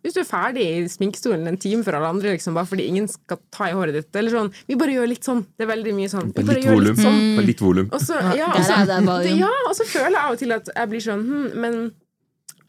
[0.00, 3.08] hvis du er ferdig i sminkestolen en time for alle andre, liksom, bare fordi ingen
[3.10, 4.08] skal ta i håret ditt.
[4.16, 5.42] Eller sånn, Vi bare gjør litt sånn.
[5.58, 6.30] Det er veldig mye sånn.
[6.36, 6.86] Vi Bare gjør volum.
[6.88, 7.46] litt sånn.
[7.50, 7.90] Litt volum.
[7.92, 9.36] Og så, ja, og så, det volume.
[9.42, 11.78] ja, og så føler jeg av og til at jeg blir sånn hm, Men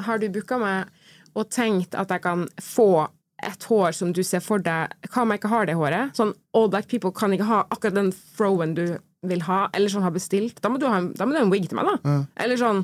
[0.02, 0.92] har du booka meg
[1.40, 3.08] og tenkt at jeg kan få
[3.42, 6.12] et hår som du ser for deg Hva om jeg ikke har det håret?
[6.18, 8.98] Sånn, All black people kan ikke ha akkurat den throwen du
[9.30, 10.58] vil ha, eller sånn har bestilt.
[10.64, 12.14] Da må du ha en, da må du ha en wig til meg, da.
[12.42, 12.80] Eller sånn.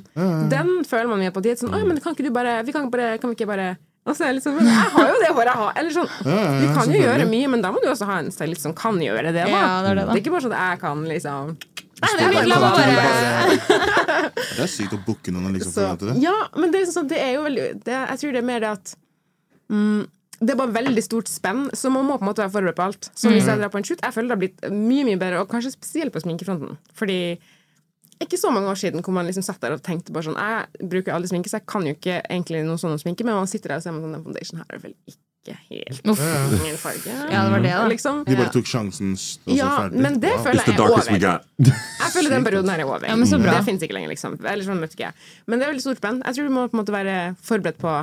[0.52, 1.42] Den føler man med på.
[1.42, 3.72] Er sånn men kan ikke du bare Vi kan, bare, kan vi ikke bare
[4.08, 5.72] og så er jeg liksom, men jeg har jo det håret jeg har!
[5.82, 6.12] Eller sånn,
[6.62, 8.96] Du kan jo gjøre mye, men da må du også ha en stylist som kan
[9.04, 9.44] gjøre det.
[9.44, 9.50] Da.
[9.52, 10.16] Ja, det er det, da.
[10.16, 11.58] er ikke bare sånn at jeg kan liksom
[11.98, 14.18] Nei, det er la meg bare
[14.54, 16.20] Det er sykt å booke noen liksom Så, forvente det.
[16.22, 18.62] ja, men det er, sånn, det er jo veldig det, Jeg tror det er mer
[18.62, 18.92] det at
[19.74, 20.04] mm,
[20.44, 22.86] Det er bare veldig stort spenn, så man må på en måte være forberedt på
[22.86, 23.10] alt.
[23.18, 25.42] Så hvis jeg drar på en shoot, jeg føler det har blitt mye mye bedre,
[25.42, 26.78] og kanskje spesielt på sminkefronten.
[27.00, 27.18] Fordi
[28.24, 30.90] ikke så mange år siden hvor man liksom satt der og tenkte bare sånn Jeg
[30.90, 33.70] bruker aldri sminke, så jeg kan jo ikke egentlig noen sånne sminke, men man sitter
[33.76, 36.20] der og ser sånn Den foundation her er vel ikke helt Uff.
[36.64, 37.08] min farge.
[37.32, 37.84] Ja, det var det, da.
[37.88, 38.24] Liksom.
[38.28, 40.02] De bare tok sjansen, og så Ja, ferdig.
[40.04, 40.44] men det Wow.
[40.44, 41.40] føler jeg er over.
[42.04, 43.06] Jeg føler den perioden her er over.
[43.08, 43.54] Ja, men så bra.
[43.56, 44.36] Det finnes ikke lenger, liksom.
[44.44, 45.14] Eller sånn vet ikke jeg.
[45.48, 46.20] Men det er veldig stort spenn.
[46.26, 47.16] Jeg tror du må på en måte være
[47.48, 47.94] forberedt på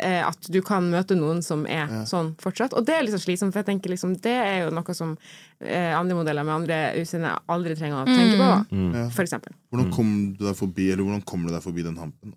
[0.00, 2.74] at du kan møte noen som er sånn fortsatt.
[2.78, 5.14] Og det er sånn slitsomt, for jeg tenker liksom, det er jo noe som
[5.60, 8.50] eh, andre modeller med andre utseende aldri trenger å tenke på.
[8.74, 8.90] Mm.
[8.96, 9.06] da.
[9.14, 9.56] For eksempel.
[9.72, 12.36] Hvordan kom du deg forbi Eller hvordan kommer du deg forbi den hampen?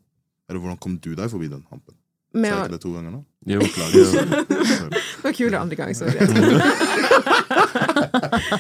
[0.50, 1.96] Eller hvordan kom du deg forbi den hampen?
[2.34, 3.20] Sa jeg ikke det to ganger nå?
[3.46, 4.06] Jo, klar, jo.
[4.90, 6.18] det var kulere andre gang, sorry.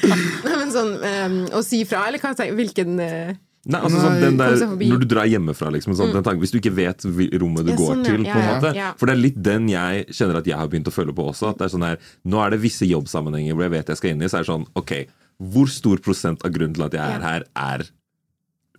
[0.45, 3.33] Nei, men sånn um, å si fra, eller hva tenker Hvilken eh,
[3.63, 4.57] Nei, altså sånn, den der.
[4.75, 7.05] Når du drar hjemmefra, liksom, sånn, den tanken, hvis du ikke vet
[7.39, 8.71] rommet du Ja, går sånn, til, Ja, ja, måte.
[8.75, 8.89] ja.
[8.99, 11.53] For det er litt den jeg kjenner at jeg har begynt å føle på også.
[11.53, 11.97] At det er sånn her,
[12.27, 14.51] Nå er det visse jobbsammenhenger hvor jeg vet jeg skal inn i, så er det
[14.51, 14.93] sånn Ok,
[15.39, 17.85] hvor stor prosent av grunnen til at jeg er her, er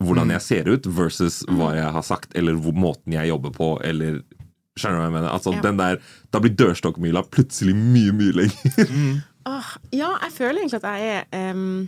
[0.03, 3.69] hvordan jeg ser ut, versus hva jeg har sagt, eller hvor, måten jeg jobber på,
[3.83, 4.21] eller
[4.75, 5.29] Skjønner du hva jeg mener?
[5.31, 6.01] Altså, den der,
[6.35, 9.21] Da blir dørstokkmila plutselig mye, mye lenger.
[9.47, 11.87] Åh, ja, jeg føler egentlig at jeg er em,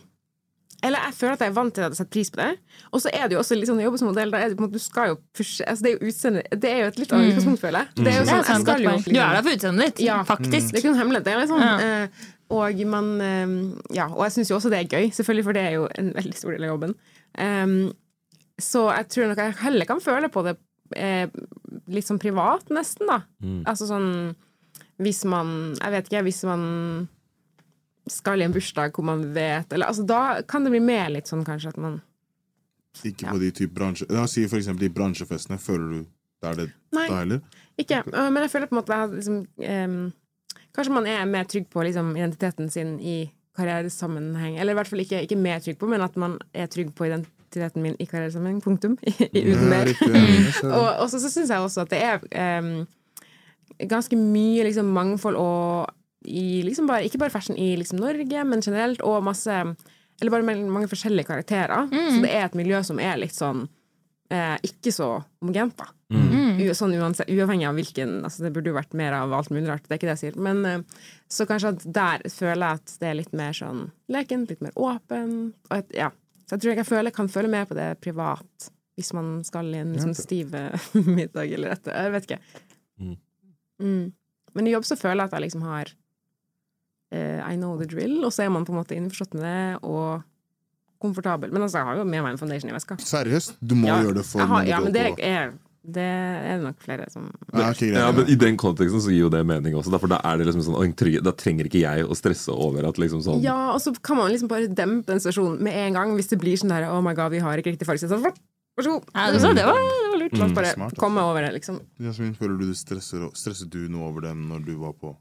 [0.88, 2.50] Eller jeg føler at jeg er vant til å sette pris på det.
[2.96, 4.58] Og så er det jo også litt sånn å jobbe som modell, da er det
[4.60, 6.88] på en måte, du skal jo pushe altså Det er jo utseende Det er jo
[6.94, 7.92] et litt annet utgangspunkt, føler jeg.
[8.00, 10.00] Det er jo sånn, er jeg skal jo liksom- Du er der for utseendet ditt,
[10.08, 10.18] Ja.
[10.24, 10.72] faktisk.
[10.72, 11.24] Det er ikke noen hemmelighet.
[11.28, 11.78] Det er liksom, Ja.
[11.78, 12.08] eh,
[12.50, 15.64] og man eh, Ja, og jeg syns jo også det er gøy, selvfølgelig, for det
[15.68, 16.96] er jo en veldig stor del av jobben.
[17.38, 17.94] Um,
[18.60, 20.58] så jeg tror nok jeg heller kan føle på det
[20.96, 21.28] eh,
[21.88, 23.22] litt sånn privat, nesten, da.
[23.66, 24.36] Altså sånn
[25.00, 27.08] Hvis man Jeg vet ikke, hvis man
[28.12, 31.30] skal i en bursdag hvor man vet eller, altså, Da kan det bli mer litt
[31.30, 32.00] sånn kanskje at man
[33.04, 34.08] Ikke på de type bransje...
[34.10, 35.60] La oss si for eksempel de bransjefestene.
[35.62, 36.06] Føler du
[36.42, 37.08] det er det Nei.
[37.10, 37.40] da heller?
[37.78, 40.14] Ikke, øh, men jeg føler på en måte at liksom, um,
[40.78, 44.60] Kanskje man er mer trygg på liksom, identiteten sin i karrieresammenheng.
[44.60, 47.08] Eller i hvert fall ikke, ikke mer trygg på, men at man er trygg på
[47.08, 48.62] identiteten min i karrieresammenheng.
[48.62, 48.98] Punktum.
[49.34, 49.90] Uten mer.
[49.90, 52.86] ja, og og så, så syns jeg også at det er um,
[53.90, 55.97] ganske mye liksom, mangfold og
[56.28, 59.64] i liksom bare, ikke bare fashion i liksom, Norge, men generelt, og masse
[60.18, 61.92] Eller bare mange, forskjellige karakterer.
[61.92, 63.68] Så det er et miljø som er litt sånn
[64.34, 65.10] eh, ikke så
[65.42, 65.92] homogent, da.
[66.58, 69.68] U sånn uansett, uavhengig av hvilken altså Det burde jo vært mer av alt mulig
[69.68, 70.40] rart, det er ikke det jeg sier.
[70.48, 74.54] Men eh, så kanskje at der føler jeg at det er litt mer sånn lekent,
[74.54, 75.54] litt mer åpent.
[75.70, 76.10] Og et, ja.
[76.48, 79.70] Så jeg tror jeg kan føle, kan føle mer på det privat, hvis man skal
[79.76, 82.42] i en liksom, stiv eh, middag eller etter Jeg vet ikke.
[83.78, 84.06] Mm.
[84.58, 85.92] Men i jobb så føler jeg at jeg liksom har
[87.14, 90.26] I know the drill, og så er man på en måte innforstått med det, og
[91.00, 91.52] komfortabel.
[91.54, 92.98] Men altså, jeg har jo med meg en foundation i veska.
[93.00, 93.58] Seriøst?
[93.62, 95.52] Du må Ja, gjøre det for har, ja, men det er,
[95.88, 99.28] det er nok flere som Ja, ok, greit, Ja, men I den konteksten så gir
[99.28, 99.94] jo det mening også.
[99.94, 102.98] Da, for da er det liksom sånn, da trenger ikke jeg å stresse over at
[103.00, 106.16] liksom sånn Ja, og så kan man liksom bare dempe den stasjonen med en gang
[106.18, 108.04] hvis det blir sånn der Oh my god, vi har ikke riktig farge.
[108.10, 108.34] Så vær
[108.84, 109.08] så god.
[109.14, 110.36] Ja, det, var, det, var, det var lurt.
[110.38, 111.02] La oss bare Smart, altså.
[111.02, 111.80] komme over det, liksom.
[112.04, 115.14] Jasmin, føler du du stresser, stresset du noe over den når du var på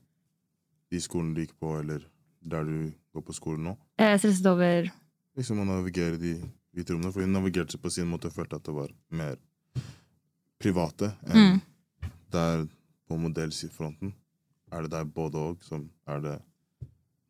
[0.90, 2.04] de skolen du gikk på, eller
[2.46, 3.76] der du går på skolen nå?
[3.98, 4.90] Jeg stresset over
[5.36, 6.34] Liksom å navigere de
[6.72, 7.12] hvite rommene.
[7.12, 9.36] For hun navigerte seg på sin måte og følte at det var mer
[10.62, 11.60] private enn Mm.
[12.32, 12.66] der
[13.08, 14.14] på modellfronten.
[14.72, 16.38] Er det der både og som er det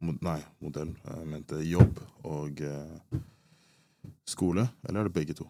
[0.01, 0.93] Nei, modell.
[1.09, 3.19] Jeg mente jobb og eh,
[4.29, 4.69] skole.
[4.87, 5.49] Eller er det begge to?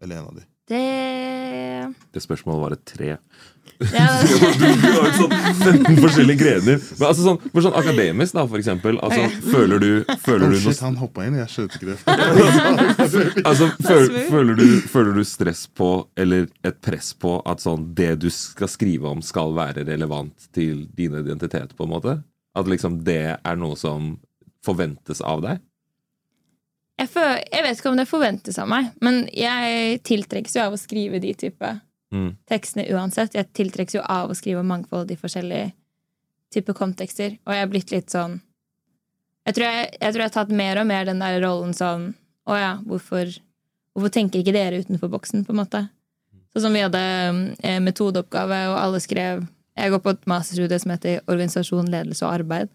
[0.00, 0.44] Eller en av de?
[0.70, 1.79] det
[2.10, 3.10] Det spørsmålet var et tre.
[3.94, 6.80] ja, Du har jo sånn 15 forskjellige grener.
[6.98, 8.98] Men altså sånn, for sånn akademisk, da, for eksempel.
[9.06, 9.90] Altså, føler du,
[10.24, 11.38] føler Oh, du noe shit, han hoppa inn.
[11.38, 11.98] Jeg skjønte ikke det.
[13.50, 18.12] Altså, føl, føler, du, føler du stress på, eller et press på, at sånn, det
[18.24, 22.18] du skal skrive om, skal være relevant til din identitet, på en måte?
[22.58, 24.16] At liksom det er noe som
[24.66, 25.62] forventes av deg?
[27.00, 30.74] jeg, føler, jeg vet ikke om det forventes av meg, men jeg tiltrekkes jo av
[30.76, 31.70] å skrive de type
[32.10, 32.32] Mm.
[32.50, 33.36] tekstene uansett.
[33.38, 35.70] Jeg tiltrekkes jo av å skrive mangfold i forskjellige
[36.50, 37.36] typer kontekster.
[37.46, 38.40] Og jeg er blitt litt sånn
[39.46, 42.10] Jeg tror jeg, jeg, tror jeg har tatt mer og mer den der rollen sånn
[42.50, 43.30] Å ja, hvorfor,
[43.94, 45.84] hvorfor tenker ikke dere utenfor boksen, på en måte?
[46.50, 47.00] Sånn som vi hadde
[47.62, 49.44] eh, metodeoppgave, og alle skrev
[49.78, 52.74] Jeg går på et masterstudie som heter Organisasjon, ledelse og arbeid.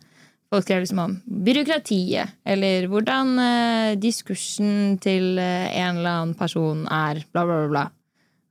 [0.53, 6.85] Folk skrev liksom om byråkratiet, eller hvordan eh, diskursen til eh, en eller annen person
[6.87, 7.85] er, bla, bla, bla.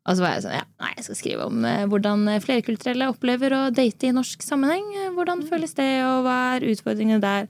[0.05, 3.55] Og så var jeg sånn, ja, nei, jeg skal skrive om eh, hvordan flerkulturelle opplever
[3.57, 4.85] å date i norsk sammenheng.
[5.01, 7.47] Eh, Hvordan føles det, og hva er utfordringene der?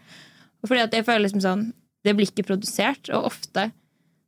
[0.63, 1.65] Og fordi at jeg føler liksom sånn,
[2.07, 3.71] det blir ikke produsert, og ofte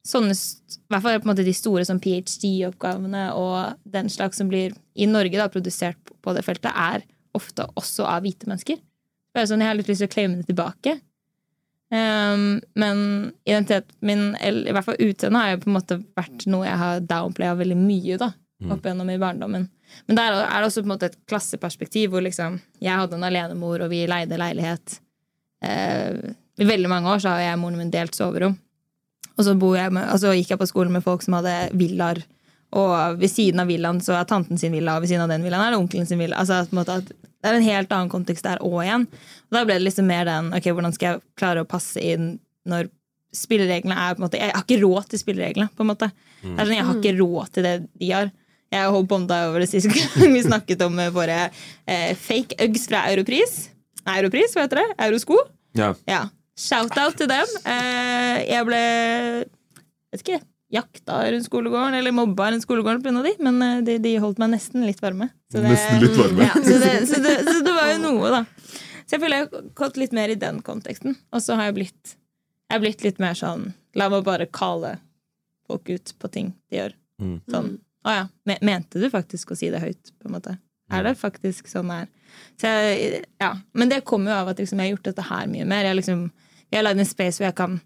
[0.06, 4.50] sånne, i hvert fall på en måte de store sånn PhD-oppgavene og den slags som
[4.50, 7.02] blir i Norge da, produsert på- på det feltet, er
[7.34, 8.76] ofte også av hvite mennesker.
[9.34, 11.00] Det er sånn, Jeg har litt lyst til å claime det tilbake.
[11.87, 12.99] Um, men
[13.47, 16.80] identiteten min, eller i hvert fall utseendet, har jo på en måte vært noe jeg
[16.80, 18.18] har downplaya veldig mye.
[18.22, 18.32] da.
[18.72, 19.68] opp gjennom i barndommen.
[20.09, 23.26] Men der er det også på en måte et klasseperspektiv hvor liksom jeg hadde en
[23.28, 25.01] alenemor, og vi leide leilighet.
[25.64, 28.57] Uh, I veldig mange år så har jeg og moren min delt soverom.
[29.37, 32.22] Og så, bor jeg med, altså gikk jeg på skolen med folk som hadde villaer.
[32.76, 35.44] Og ved siden av villaen så er tanten sin villa, og ved siden av den
[35.46, 36.40] villaen er det onkelen sin villa.
[36.42, 39.06] Altså, det er en helt annen kontekst der òg igjen.
[39.46, 42.34] Og da ble det liksom mer den ok, hvordan skal jeg klare å passe inn
[42.66, 42.90] når
[43.36, 46.10] spillereglene er på en måte Jeg har ikke råd til spillereglene, på en måte.
[46.42, 48.32] Er sånn, Jeg har ikke råd til det de har.
[48.74, 51.36] Jeg har bånda over det siste gang vi snakket om eh, våre
[51.86, 53.68] eh, fake Uggs fra Europris.
[54.06, 54.88] Europris, hva heter det?
[55.06, 55.38] Eurosko?
[55.78, 55.92] Ja.
[56.08, 56.24] Ja.
[56.58, 57.54] Shout-out til dem.
[57.68, 58.82] Eh, jeg ble
[60.10, 60.40] vet ikke,
[60.72, 63.22] jakta rundt skolegården, eller mobba rundt skolegården pga.
[63.22, 65.28] de, men eh, de, de holdt meg nesten litt varme.
[65.52, 66.48] Så det, Nesten litt varme.
[66.48, 68.44] Ja, så, det, så, det, så det var jo noe, da.
[69.06, 71.16] Så jeg føler jeg har gått litt mer i den konteksten.
[71.30, 72.16] Og så har jeg blitt,
[72.66, 74.98] jeg har blitt litt mer sånn La meg bare kalle
[75.64, 76.96] folk ut på ting de gjør.
[77.22, 77.36] Mm.
[77.48, 77.70] Sånn
[78.06, 78.24] Å ja,
[78.60, 80.52] mente du faktisk å si det høyt, på en måte?
[80.92, 82.10] Er det faktisk sånn det er?
[82.60, 83.48] Så jeg, ja.
[83.74, 85.88] Men det kommer jo av at liksom, jeg har gjort dette her mye mer.
[85.88, 86.20] Jeg, liksom,
[86.68, 87.80] jeg har lagd en space hvor jeg kan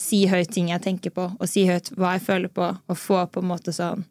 [0.00, 3.24] si høyt ting jeg tenker på, og si høyt hva jeg føler på, og få
[3.32, 4.04] på en måte sånn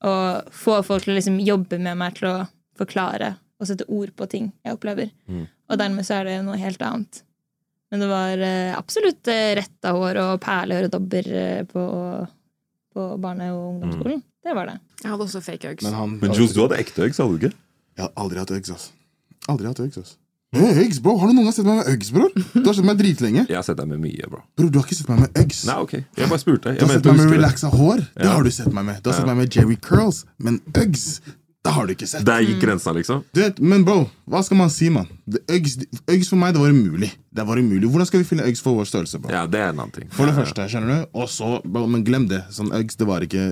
[0.00, 2.36] Og få folk til å liksom jobbe med meg til å
[2.80, 5.10] forklare og sette ord på ting jeg opplever.
[5.28, 5.44] Mm.
[5.44, 7.20] Og dermed så er det noe helt annet.
[7.90, 11.82] Men det var eh, absolutt eh, retta hår og perleøredobber eh, på,
[12.94, 14.22] på barne- og ungdomsskolen.
[14.40, 14.78] Det var det.
[15.02, 15.84] Jeg hadde også fake Uggs.
[15.84, 17.56] Men han Men Jules, du hadde ekte eggs, hadde du ikke?
[17.98, 18.94] Jeg har aldri hatt Uggs, altså.
[19.50, 20.16] Aldri hatt Uggs, ass.
[20.52, 21.12] Hey, Uggs, bro!
[21.16, 22.30] Har du noen gang sett meg med Uggs, bror?
[22.34, 23.44] Du har sett meg dritlenge.
[23.46, 24.40] Jeg har sett deg med mye, bro.
[24.58, 25.60] Bro, du har ikke sett meg med Uggs.
[25.68, 25.92] Nei, ok.
[26.18, 26.72] Jeg bare spurte.
[26.74, 28.02] Du har sett meg med relaxa hår.
[28.18, 28.98] Det har du sett meg med.
[29.04, 30.24] Du har sett meg med Jerry Curls.
[30.42, 31.04] Men Uggs,
[31.62, 32.26] det har du ikke sett.
[32.26, 33.22] Der gikk grensa, liksom.
[33.30, 34.00] Du vet, men bro,
[34.30, 35.08] hva skal man si, mann?
[35.50, 37.10] Øggs Uggs, Uggs for meg, det var umulig.
[37.34, 37.88] Det var umulig.
[37.90, 39.32] Hvordan skal vi finne Uggs for vår størrelse, bro?
[39.34, 40.08] Ja, det er en annen ting.
[40.14, 41.08] For det første, skjønner du?
[41.22, 42.44] Og så, bro, men glem det.
[42.54, 43.50] Sånn Uggs, det var ikke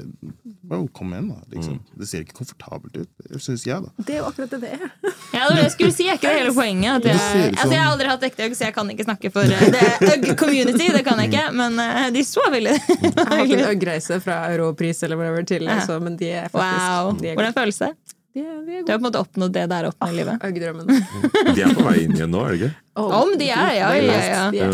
[0.69, 1.39] Bro, kom igjen, da.
[1.55, 1.79] Liksom.
[1.97, 3.09] Det ser ikke komfortabelt ut,
[3.41, 4.05] syns jeg, da.
[4.05, 4.83] Det er jo akkurat det det er.
[5.33, 6.09] Ja, det var det jeg skulle si.
[6.11, 6.99] Er ikke det hele poenget?
[6.99, 9.31] At jeg, ut altså, jeg har aldri hatt ekte øgg, så jeg kan ikke snakke
[9.33, 10.91] for eh, det Ugg community.
[10.93, 14.39] Det kan jeg ikke, men uh, de så veldig Jeg har hatt en Ugg-reise fra
[14.53, 15.79] Europris eller whatever til, Ja.
[15.81, 17.17] altså, men de er faktisk Wow.
[17.23, 17.93] de er Hvordan føles det?
[18.39, 20.45] De er, de er Du har på en måte oppnådd det der oppe i livet.
[20.47, 20.93] Ugg-drømmen.
[21.57, 22.71] De er på vei inn igjen nå, er de ikke?
[22.99, 24.45] Om de er, ja, ja, ja.
[24.51, 24.73] De er-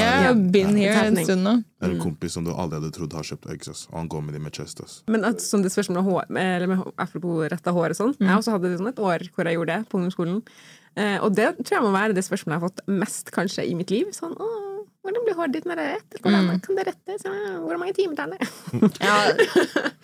[0.00, 1.52] har har been here en stund nå.
[1.82, 3.82] har en kompis som du aldri hadde trodd har kjøpt eggs, ass.
[3.92, 5.02] Og han går med de med chest, ass.
[5.12, 8.32] Men at, som det spørsmålet hår, med, eller med, apropos retta hår og sånn, jeg
[8.40, 10.40] også hadde sånn et år hvor jeg gjorde det på ungdomsskolen.
[10.96, 13.76] Eh, og det tror jeg må være det spørsmålet jeg har fått mest kanskje i
[13.76, 14.08] mitt liv.
[14.16, 14.75] Sånn, Åh,
[15.06, 16.18] hvordan blir håret ditt når det er rett?
[16.20, 16.60] Hvordan mm.
[16.66, 17.24] kan det rettes?
[17.62, 18.50] Hvor mange timer tar det?
[19.06, 19.16] Ja,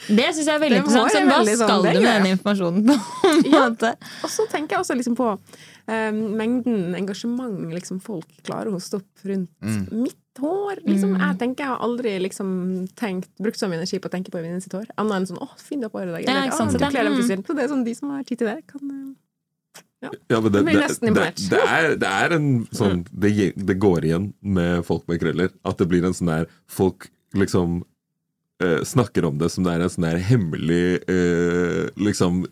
[0.08, 1.12] det syns jeg er veldig interessant.
[1.14, 2.96] Sånn, hva veldig sånn, skal sånn, du med den informasjonen på?
[3.32, 3.66] en Ja.
[3.66, 3.92] måte?
[4.22, 9.00] Og så tenker jeg også liksom på um, mengden engasjement liksom folk klarer å hoste
[9.00, 9.50] opp rundt
[9.90, 10.82] mitt hår.
[10.86, 11.16] Liksom.
[11.20, 12.52] Jeg tenker jeg har aldri liksom
[12.98, 14.88] tenkt, brukt så mye energi på å tenke på Venninne sitt hår.
[14.96, 16.28] Annet enn sånn 'Å, fin du har på håret i dag'.
[16.28, 17.46] Ja, ikke sant, «Å, så du det- kler deg mm.
[17.46, 19.14] Så det er sånn de som har tid til det, kan eh,
[20.02, 24.32] Ja, men det, det, det, det, er, det er en sånn det, det går igjen
[24.42, 25.52] med folk med krøller.
[25.68, 27.06] At det blir en sånn der Folk
[27.38, 27.82] liksom
[28.64, 32.42] eh, snakker om det som det er en sånn der hemmelig eh, liksom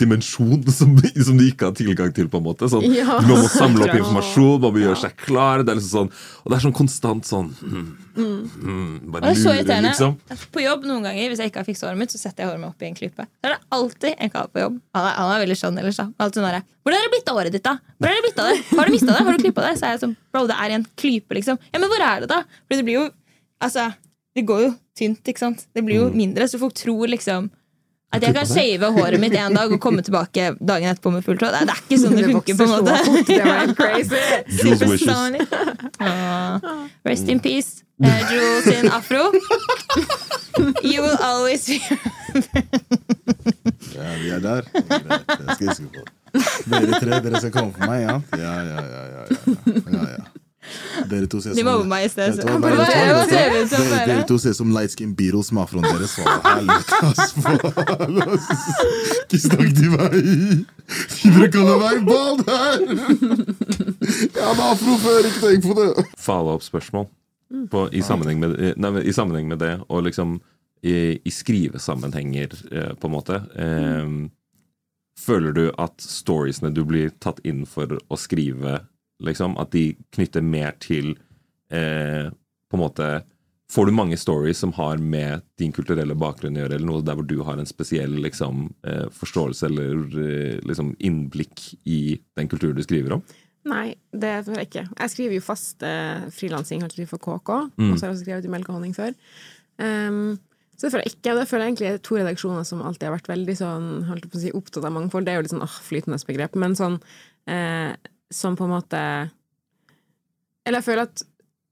[0.00, 2.68] dimensjon som, som de ikke har tilgang til, på en måte.
[2.70, 3.18] Sånn, Ja.
[3.22, 5.62] Man må samle opp informasjon, man må gjøre seg klar.
[5.62, 6.10] Det er liksom sånn,
[6.42, 7.86] og det er sånn konstant sånn mm,
[8.18, 8.92] mm.
[9.06, 10.16] Og Bare er lurer, liksom.
[10.54, 12.62] På jobb noen ganger, hvis jeg ikke har fiksa håret mitt, så setter jeg håret
[12.62, 13.26] mitt opp i en klype.
[13.38, 14.78] Da er det alltid en kar på jobb.
[14.98, 16.08] Han er, han er veldig skjønn ellers, da.
[16.18, 17.78] Alltid sånn Hvordan er det blitt av håret ditt, da?
[17.96, 18.56] Hvor er det blitt av det?
[18.74, 19.20] Har du mista det?
[19.24, 19.76] Har du klippa det?
[19.80, 21.56] Så er jeg sånn, bro, det er i en klype, liksom.
[21.70, 22.42] Ja, men hvor er det, da?
[22.66, 23.10] For det blir jo
[23.64, 23.86] Altså,
[24.36, 25.62] det går jo tynt, ikke sant?
[25.72, 27.46] Det blir jo mindre, så folk tror liksom
[28.14, 31.42] at jeg kan shave håret mitt en dag og komme tilbake dagen etterpå med fullt
[31.44, 31.50] hår.
[31.50, 32.94] Det er- ikke sånn det funker, på en måte.
[33.28, 34.20] Det var helt crazy.
[34.94, 35.10] Wishes.
[37.04, 39.30] Rest in peace, uh, Jules sin afro.
[40.84, 41.80] You will always be
[43.94, 44.62] Ja, vi er der.
[44.70, 46.04] Greit, Det skal jeg huske på.
[46.70, 48.14] Dere tre, dere skal komme for meg, ja?
[48.38, 48.82] Ja, ja, ja.
[48.94, 49.22] ja, ja,
[49.66, 50.24] ja, ja.
[51.10, 52.36] Dere to ser De mobber meg i sted.
[52.40, 56.14] Som Dere, dere to ser som light skin Beatles med afroen deres.
[59.24, 60.16] Ikke snakk til meg!
[61.24, 62.86] Dere kaller meg bald her!
[64.04, 65.90] Jeg hadde afro før, ikke tenk på det!
[66.24, 67.10] follow-up-spørsmål
[67.92, 70.38] i, sammenheng med, nei, i sammenheng med det, og liksom
[70.84, 73.40] i, i skrivesammenhenger, eh, på en måte.
[73.56, 74.08] Eh,
[75.20, 78.80] føler du at storiesene du blir tatt inn for å skrive,
[79.22, 81.14] liksom, at de knytter mer til
[81.70, 82.30] eh,
[82.70, 83.12] På en måte
[83.72, 87.16] Får du mange stories som har med din kulturelle bakgrunn å gjøre, eller noe der
[87.16, 92.76] hvor du har en spesiell liksom, eh, forståelse eller eh, liksom, innblikk i den kulturen
[92.76, 93.22] du skriver om?
[93.64, 94.84] Nei, det tror jeg ikke.
[95.00, 97.50] Jeg skriver jo fast eh, frilansing for KK,
[97.80, 97.90] Mm.
[97.90, 99.16] og så har jeg også skrevet i Melk og honning før.
[99.80, 100.38] Um,
[100.76, 103.08] Så det føler jeg ikke, og det føler jeg egentlig er to redaksjoner som alltid
[103.08, 105.24] har vært veldig sånn, holdt på å si, opptatt av mangfold.
[105.24, 107.00] Det er jo litt sånn åh, flytende begrep, men sånn
[107.48, 107.94] eh,
[108.34, 109.00] som på en måte
[110.64, 111.24] Eller jeg føler at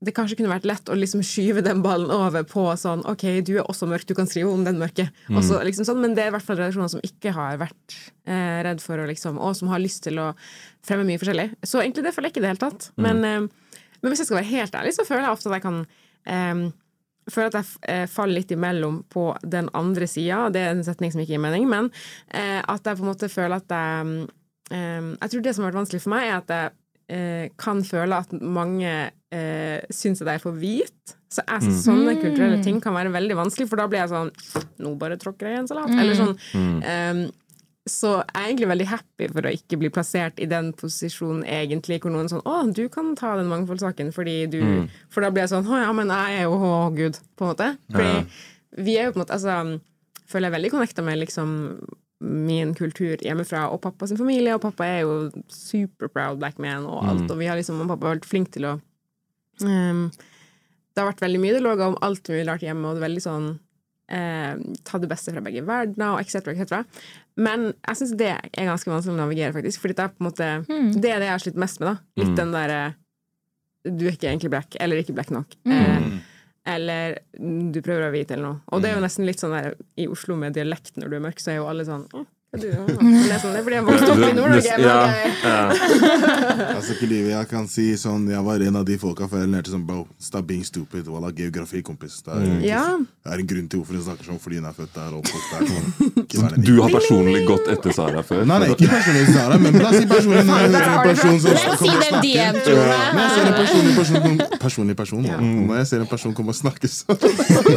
[0.02, 3.52] det kanskje kunne vært lett å liksom skyve den ballen over på sånn OK, du
[3.60, 5.06] er også mørk, du kan skrive om den mørke.
[5.28, 5.38] Mm.
[5.38, 7.96] Også, liksom sånn, men det er i hvert fall redaksjoner som ikke har vært
[8.26, 10.32] eh, redd for å liksom Og som har lyst til å
[10.82, 11.52] fremme mye forskjellig.
[11.62, 12.90] Så egentlig det føler jeg ikke i det hele tatt.
[12.98, 15.66] Men, eh, men hvis jeg skal være helt ærlig, så føler jeg ofte at jeg
[15.68, 15.80] kan
[16.26, 16.66] eh,
[17.30, 20.48] føler at jeg eh, faller litt imellom på den andre sida.
[20.50, 21.90] Det er en setning som ikke gir mening, men
[22.34, 24.22] eh, at jeg på en måte føler at jeg mm,
[24.72, 26.70] Jeg tror det som har vært vanskelig for meg, er at jeg
[27.12, 28.92] eh, kan føle at mange
[29.32, 31.16] eh, syns at jeg er for hvit.
[31.32, 34.32] Så jeg, sånne kulturelle ting kan være veldig vanskelig, for da blir jeg sånn
[34.84, 35.92] Nå bare tråkker jeg i en salat.
[35.96, 36.34] Eller sånn.
[36.84, 37.22] eh,
[37.88, 41.98] så jeg er egentlig veldig happy for å ikke bli plassert i den posisjonen egentlig,
[42.00, 44.60] hvor noen sånn 'Å, du kan ta den mangfoldssaken fordi du
[45.10, 47.50] For da blir jeg sånn 'Å ja, men jeg er jo å gud', på en
[47.50, 47.76] måte.
[47.90, 48.26] Fordi
[48.86, 49.80] vi er jo på en måte Altså,
[50.30, 51.50] føler jeg veldig connecta med liksom
[52.22, 55.16] min kultur hjemmefra og pappa sin familie, og pappa er jo
[55.50, 58.52] super proud black man og alt, og vi har liksom, og pappa har vært flink
[58.54, 58.76] til å
[59.66, 63.08] um, Det har vært veldig mye dialoger om alt mulig rart hjemme, og det er
[63.08, 63.52] veldig sånn
[64.12, 67.04] eh, ta det beste fra begge verdener, og etc., etc.
[67.40, 69.82] Men jeg syns det er ganske vanskelig å navigere, faktisk.
[69.82, 72.22] Fordi det er på en måte Det er det jeg har slitt mest med, da.
[72.22, 72.82] Litt den derre
[73.88, 75.56] Du er ikke egentlig black, eller ikke black nok.
[75.64, 76.10] Eh,
[76.68, 78.60] eller mm, du prøver å vite, eller noe.
[78.70, 81.24] Og det er jo nesten litt sånn der i Oslo med dialekt, når du er
[81.26, 82.68] mørk, så er jo alle sånn «Å, hva er du?
[82.68, 84.74] Ja, Det det fordi jeg vokste opp i Nord-Norge.
[84.82, 84.96] Ja,
[85.40, 85.60] ja.
[86.76, 89.50] Altså, ikke livet, jeg kan si sånn Jeg var en av de folka før jeg
[89.54, 91.06] lærte sånn Bro, stop being stupid.
[91.08, 92.18] Voilà, geografi, kompis.
[92.26, 92.82] Det er, Ja.
[93.00, 95.08] det er en grunn til hvorfor hun snakker sånn, fordi hun er født der.
[95.16, 95.86] Og oppvokst der sånn.
[96.66, 98.44] Du har personlig gått etter Sara før?
[98.48, 100.44] Nei, nei, ikke personlig Sara, men la oss si personlig
[101.08, 102.22] person som Si kommer og den snakker.
[102.22, 102.54] DM.
[103.12, 106.58] Når jeg ser en personlig person, personlig person Når jeg ser en person komme og
[106.58, 107.18] snakke sånn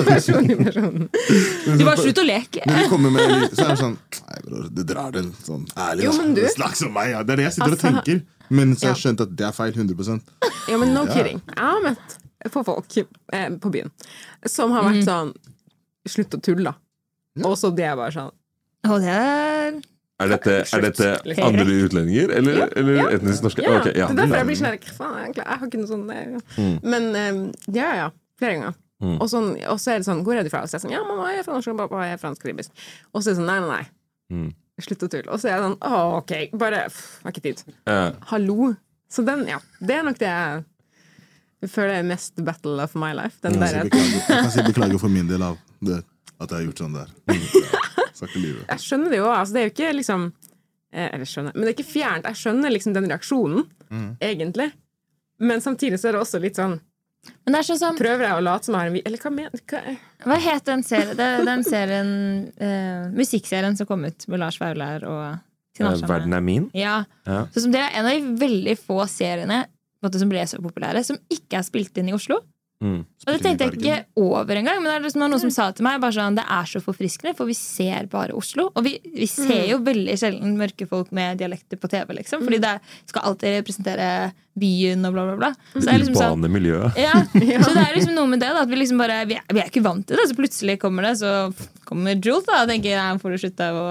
[0.08, 1.10] Personlig person.
[1.80, 2.64] Du bare slutt å leke.
[2.66, 5.66] Når de kommer med litt, så er det sånn Nei, bror, det drar den sånn
[5.76, 6.04] ærlig.
[6.04, 7.24] Jo, men du- Snakk som meg, ja.
[7.24, 8.26] Det er det jeg sitter og Altså- tenker.
[8.50, 9.10] Men så har jeg Ja.
[9.10, 10.22] skjønt at det er feil 100
[10.70, 11.14] Ja, men no Ja.
[11.14, 11.42] kidding.
[11.48, 12.18] Jeg har møtt
[12.52, 12.98] på folk
[13.34, 13.92] eh, på byen
[14.46, 15.34] som har vært sånn
[16.08, 16.74] Slutt å tulle, da.
[17.50, 18.32] Og så det er bare sånn
[18.88, 19.82] Og det er
[20.20, 23.08] Er dette, er dette andre utlendinger, eller, Ja, eller ja.
[23.18, 23.64] etnisk norske?
[23.64, 24.08] Ja, Okay, ja.
[24.08, 26.84] Det er derfor jeg blir sånn faen, Jeg har ikke noe sånn Mm.
[26.84, 28.10] Men eh, ja, ja.
[28.40, 28.76] Flere ganger.
[29.02, 30.62] Og, sånn, og så er det sånn Hvor er du fra?
[30.62, 32.70] Og så er jeg sånn Ja, mamma er fra norsk, og pappa er fransk-karibisk.
[33.14, 33.88] Og så er det sånn Nei, nei, nei.
[34.34, 34.54] Mm.
[34.82, 35.30] Slutt å tulle.
[35.32, 36.34] Og så er jeg sånn Å, OK.
[36.60, 37.62] Bare pff, Har ikke tid.
[37.88, 38.16] Uh.
[38.32, 38.74] Hallo.
[39.12, 39.60] Så den, ja.
[39.80, 40.32] Det er nok det
[41.64, 43.40] jeg føler er mest battle of my life.
[43.42, 46.02] Den Jeg kan si jeg kan si beklager for min del av det,
[46.38, 47.14] at jeg har gjort sånn der.
[48.16, 49.26] Jeg skjønner det jo.
[49.28, 50.22] Altså, det er jo ikke liksom
[50.96, 52.28] eh, Eller skjønner, men det er ikke fjernt.
[52.30, 53.66] Jeg skjønner liksom den reaksjonen,
[54.24, 54.70] egentlig.
[55.44, 56.78] Men samtidig så er det også litt sånn
[57.68, 59.02] sånn som Prøver jeg å late som jeg har en.
[59.06, 59.82] Eller hva mener hva,
[60.26, 61.18] Hva het den serien?
[61.18, 62.14] Det, den serien
[62.62, 65.26] uh, Musikkserien som kom ut med Lars Vaular og
[65.76, 66.70] Tina Eh, Verden er min?
[66.74, 67.04] Ja.
[67.28, 67.46] Ja.
[67.54, 69.66] Så som det er en av de veldig få seriene
[70.04, 72.40] måte, som ble så populære, som ikke er spilt inn i Oslo.
[72.84, 73.06] Mm.
[73.08, 75.86] Og det tenkte jeg ikke over engang, men det er liksom noen som sa til
[75.88, 78.68] meg bare sånn, det er så forfriskende, for vi ser bare Oslo.
[78.76, 82.44] Og vi, vi ser jo veldig sjelden mørke folk med dialekter på TV, liksom.
[82.46, 82.76] Fordi det
[83.08, 84.10] skal alltid representere
[84.60, 85.52] byen og bla, bla, bla.
[85.74, 86.46] Så det er liksom sånn
[87.08, 87.16] ja,
[87.64, 89.64] så det er liksom noe med det da, at vi liksom bare Vi er, vi
[89.64, 91.34] er ikke vant til det, så plutselig kommer det, så
[91.88, 93.86] kommer Jules da og tenker jeg, får du slutte å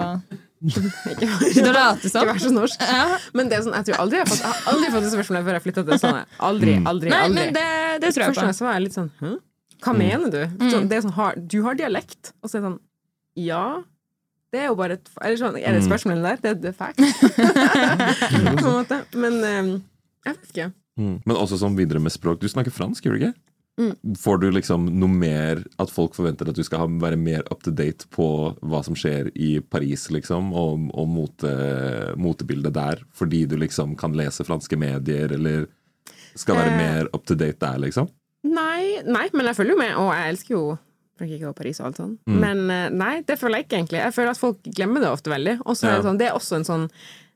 [0.64, 2.28] ikke, late ikke som.
[2.28, 2.84] være så norsk.
[2.88, 3.18] Ja.
[3.36, 5.12] Men det er sånn, jeg tror aldri jeg har fått, jeg har aldri fått det
[5.14, 6.36] spørsmålet før jeg flytta til Østlandet.
[6.50, 7.40] Aldri, aldri, Nei, aldri.
[7.40, 7.64] men det,
[8.04, 8.46] det tror jeg Først på.
[8.48, 9.32] Først så var jeg litt sånn Hæ?
[9.84, 10.38] Hva mener du?
[10.72, 12.32] Sånn, det er sånn, har, du har dialekt.
[12.40, 12.78] Og så er det sånn
[13.44, 13.64] Ja.
[14.54, 16.40] Det er jo bare et Eller sånn, er det et spørsmål der?
[16.40, 17.00] Det, det the fact.
[18.62, 19.00] På en måte.
[19.18, 19.70] Men um,
[20.24, 20.68] jeg vet ikke.
[20.96, 21.16] Mm.
[21.26, 22.38] Men også sånn videre med språk.
[22.40, 23.34] Du snakker fransk, gjør du ikke?
[23.76, 24.14] Mm.
[24.22, 27.64] Får du liksom noe mer At folk forventer at du skal ha, være mer up
[27.66, 28.26] to date på
[28.62, 31.50] hva som skjer i Paris, liksom, og, og mote,
[32.16, 35.66] motebildet der, fordi du liksom kan lese franske medier, eller
[36.36, 36.76] skal være Eh.
[36.78, 38.08] mer up to date der, liksom?
[38.44, 40.78] Nei, nei, men jeg følger jo med, og jeg elsker jo
[41.18, 42.14] Frankrike og Paris og alt sånn.
[42.26, 44.00] Men eh, nei, det føler jeg ikke egentlig.
[44.02, 45.60] Jeg føler at folk glemmer det ofte veldig.
[45.64, 46.08] Og så er det Ja.
[46.10, 46.88] sånn, det er også en sånn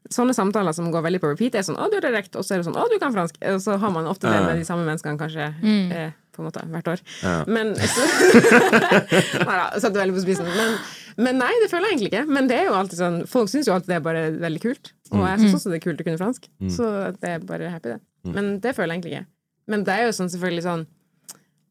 [0.09, 2.55] Sånne samtaler som går veldig på repeat, er sånn 'Å, du er direkte', og så
[2.55, 3.37] er det sånn 'Å, du kan fransk'.
[3.55, 5.53] Og så har man ofte det med de samme menneskene, kanskje,
[5.93, 7.03] eh, på en måte, hvert år.
[7.25, 7.35] Ja.
[7.51, 8.07] Men så,
[9.49, 10.49] Nei da, satte veldig på spissen.
[10.55, 10.77] Men,
[11.27, 12.25] men nei, det føler jeg egentlig ikke.
[12.39, 14.93] Men det er jo alltid sånn Folk syns jo alltid det er bare veldig kult.
[15.11, 16.47] Og jeg syns også det er kult å kunne fransk.
[16.75, 18.33] Så det er bare happy, det.
[18.37, 19.29] Men det føler jeg egentlig ikke.
[19.73, 20.87] Men det er jo sånn selvfølgelig sånn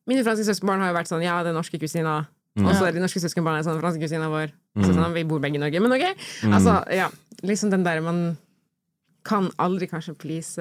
[0.07, 2.27] Mine franske søskenbarn har jo vært sånn Ja, det er norske kusiner.
[2.57, 4.51] Og så er de norske søskenbarna sånn franske kusiner vår.
[4.81, 6.05] Så sånn, vi bor begge i Norge, men ok.
[6.49, 7.09] Altså, ja.
[7.45, 8.21] Liksom den der man
[9.27, 10.57] kan aldri kanskje please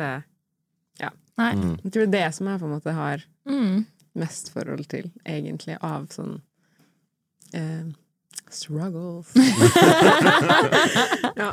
[1.00, 1.12] Ja.
[1.40, 1.52] Nei.
[1.84, 3.84] Jeg tror det er det som jeg på en måte har Mm.
[4.16, 6.38] Mest forhold til, egentlig, av sånn
[7.54, 7.84] Eh,
[8.50, 9.28] struggles.
[11.40, 11.50] ja.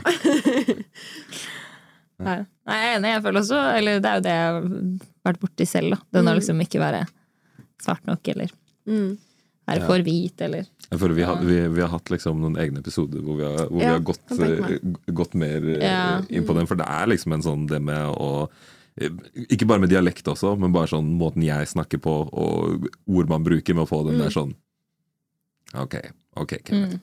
[2.24, 3.12] Nei, jeg er enig.
[3.14, 4.58] Jeg føler også Eller det er jo det jeg har
[5.30, 6.00] vært borti selv, da.
[6.18, 7.02] Den å liksom ikke være
[7.84, 8.50] svart nok, eller
[8.84, 9.14] Mm.
[9.70, 12.82] være for hvit, eller Jeg føler vi har, vi, vi har hatt liksom noen egne
[12.84, 14.76] episoder hvor vi har, hvor vi har gått, eh,
[15.16, 16.20] gått mer eh, Ja.
[16.30, 16.68] inn på den.
[16.68, 18.50] For det er liksom en sånn det med å
[19.50, 23.46] Ikke bare med dialekt også, men bare sånn måten jeg snakker på, og ord man
[23.46, 24.54] bruker med å få den der sånn
[25.74, 25.96] Ok,
[26.38, 27.02] ok, Kenneth.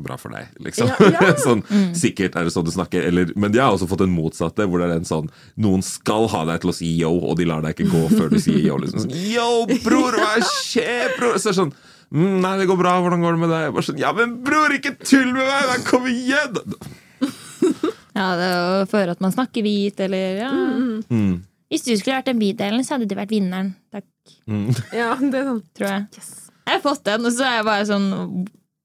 [0.00, 0.88] Bra for deg, liksom.
[0.88, 1.34] Ja, ja.
[1.44, 1.62] sånn,
[1.98, 3.04] Sikkert er det sånn du snakker.
[3.06, 5.28] Eller, men jeg har også fått en motsatte, hvor det er en sånn
[5.60, 8.32] Noen skal ha deg til å si yo, og de lar deg ikke gå før
[8.32, 8.78] du sier yo.
[8.80, 9.04] Liksom.
[9.04, 9.48] Sånn, yo,
[9.84, 11.36] bror, hva skjer, bror?
[11.38, 13.80] Så er det sånn mm, Nei, det går bra, hvordan går det med deg?
[13.90, 15.86] Sånn, ja, men bror, ikke tull med meg!
[15.90, 16.60] Kom igjen!
[18.16, 20.50] Ja, det er å føre at man snakker hvit, eller ja.
[20.50, 21.42] Mm.
[21.70, 23.74] Hvis du skulle vært den bydelen, så hadde du vært vinneren.
[23.94, 24.06] Takk,
[25.00, 25.60] ja, det er sånn.
[25.78, 26.24] tror jeg.
[26.66, 28.08] Jeg har fått den, og så er jeg bare sånn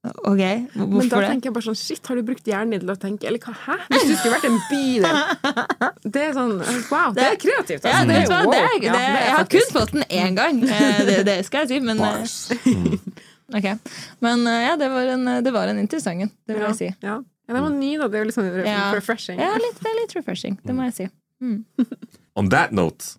[0.05, 0.77] Ok, hvorfor det?
[0.77, 3.25] Men da tenker jeg bare sånn Shit, har du brukt hjernen din til å tenke
[3.25, 3.77] Eller hva, hæ?
[3.89, 5.17] Hvis du skulle vært en bydel
[6.13, 6.53] Det er sånn
[6.91, 7.87] Wow, det er kreativt.
[7.89, 8.11] Ja, altså.
[8.11, 8.51] det, er det, wow.
[8.53, 10.61] det, Ja, det er jeg har kun fått den én gang.
[10.61, 12.99] Eh, Det, det skal jeg si, men eh,
[13.57, 13.67] Ok.
[14.25, 16.91] Men eh, ja, det var en, det var en interessant en, det vil jeg si.
[17.05, 17.17] Ja.
[17.47, 18.07] Ja, den var ny, da.
[18.07, 18.91] Det er jo litt sånn Ja.
[18.93, 19.39] refreshing.
[19.39, 21.09] Ja, litt, det er litt refreshing, det må jeg si.
[22.35, 23.17] On that note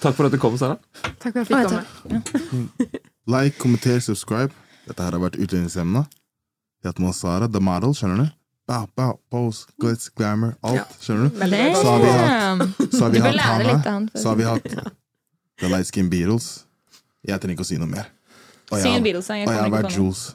[0.00, 0.76] Takk for at du kom, Sara.
[1.18, 1.68] Takk for at jeg fikk
[2.06, 3.00] komme.
[3.28, 4.54] Like, kommenter, subscribe.
[4.86, 6.04] Dette her har vært utlendingsemna.
[6.08, 8.28] Vi har hatt med oss Sara, the model, skjønner du?
[8.68, 10.94] Bow, bow, pose, glitz, glamour, alt.
[11.02, 11.42] Skjønner du?
[11.74, 13.78] Så har vi hatt- Så har vi hatt Hanna.
[13.84, 14.08] han.
[14.14, 14.68] Så har vi hatt
[15.58, 16.64] The Light Skin Beatles.
[17.26, 18.06] Jeg trenger ikke å si noe mer.
[18.70, 19.96] Og jeg har- Og jeg har vært.
[19.96, 20.34] Jules.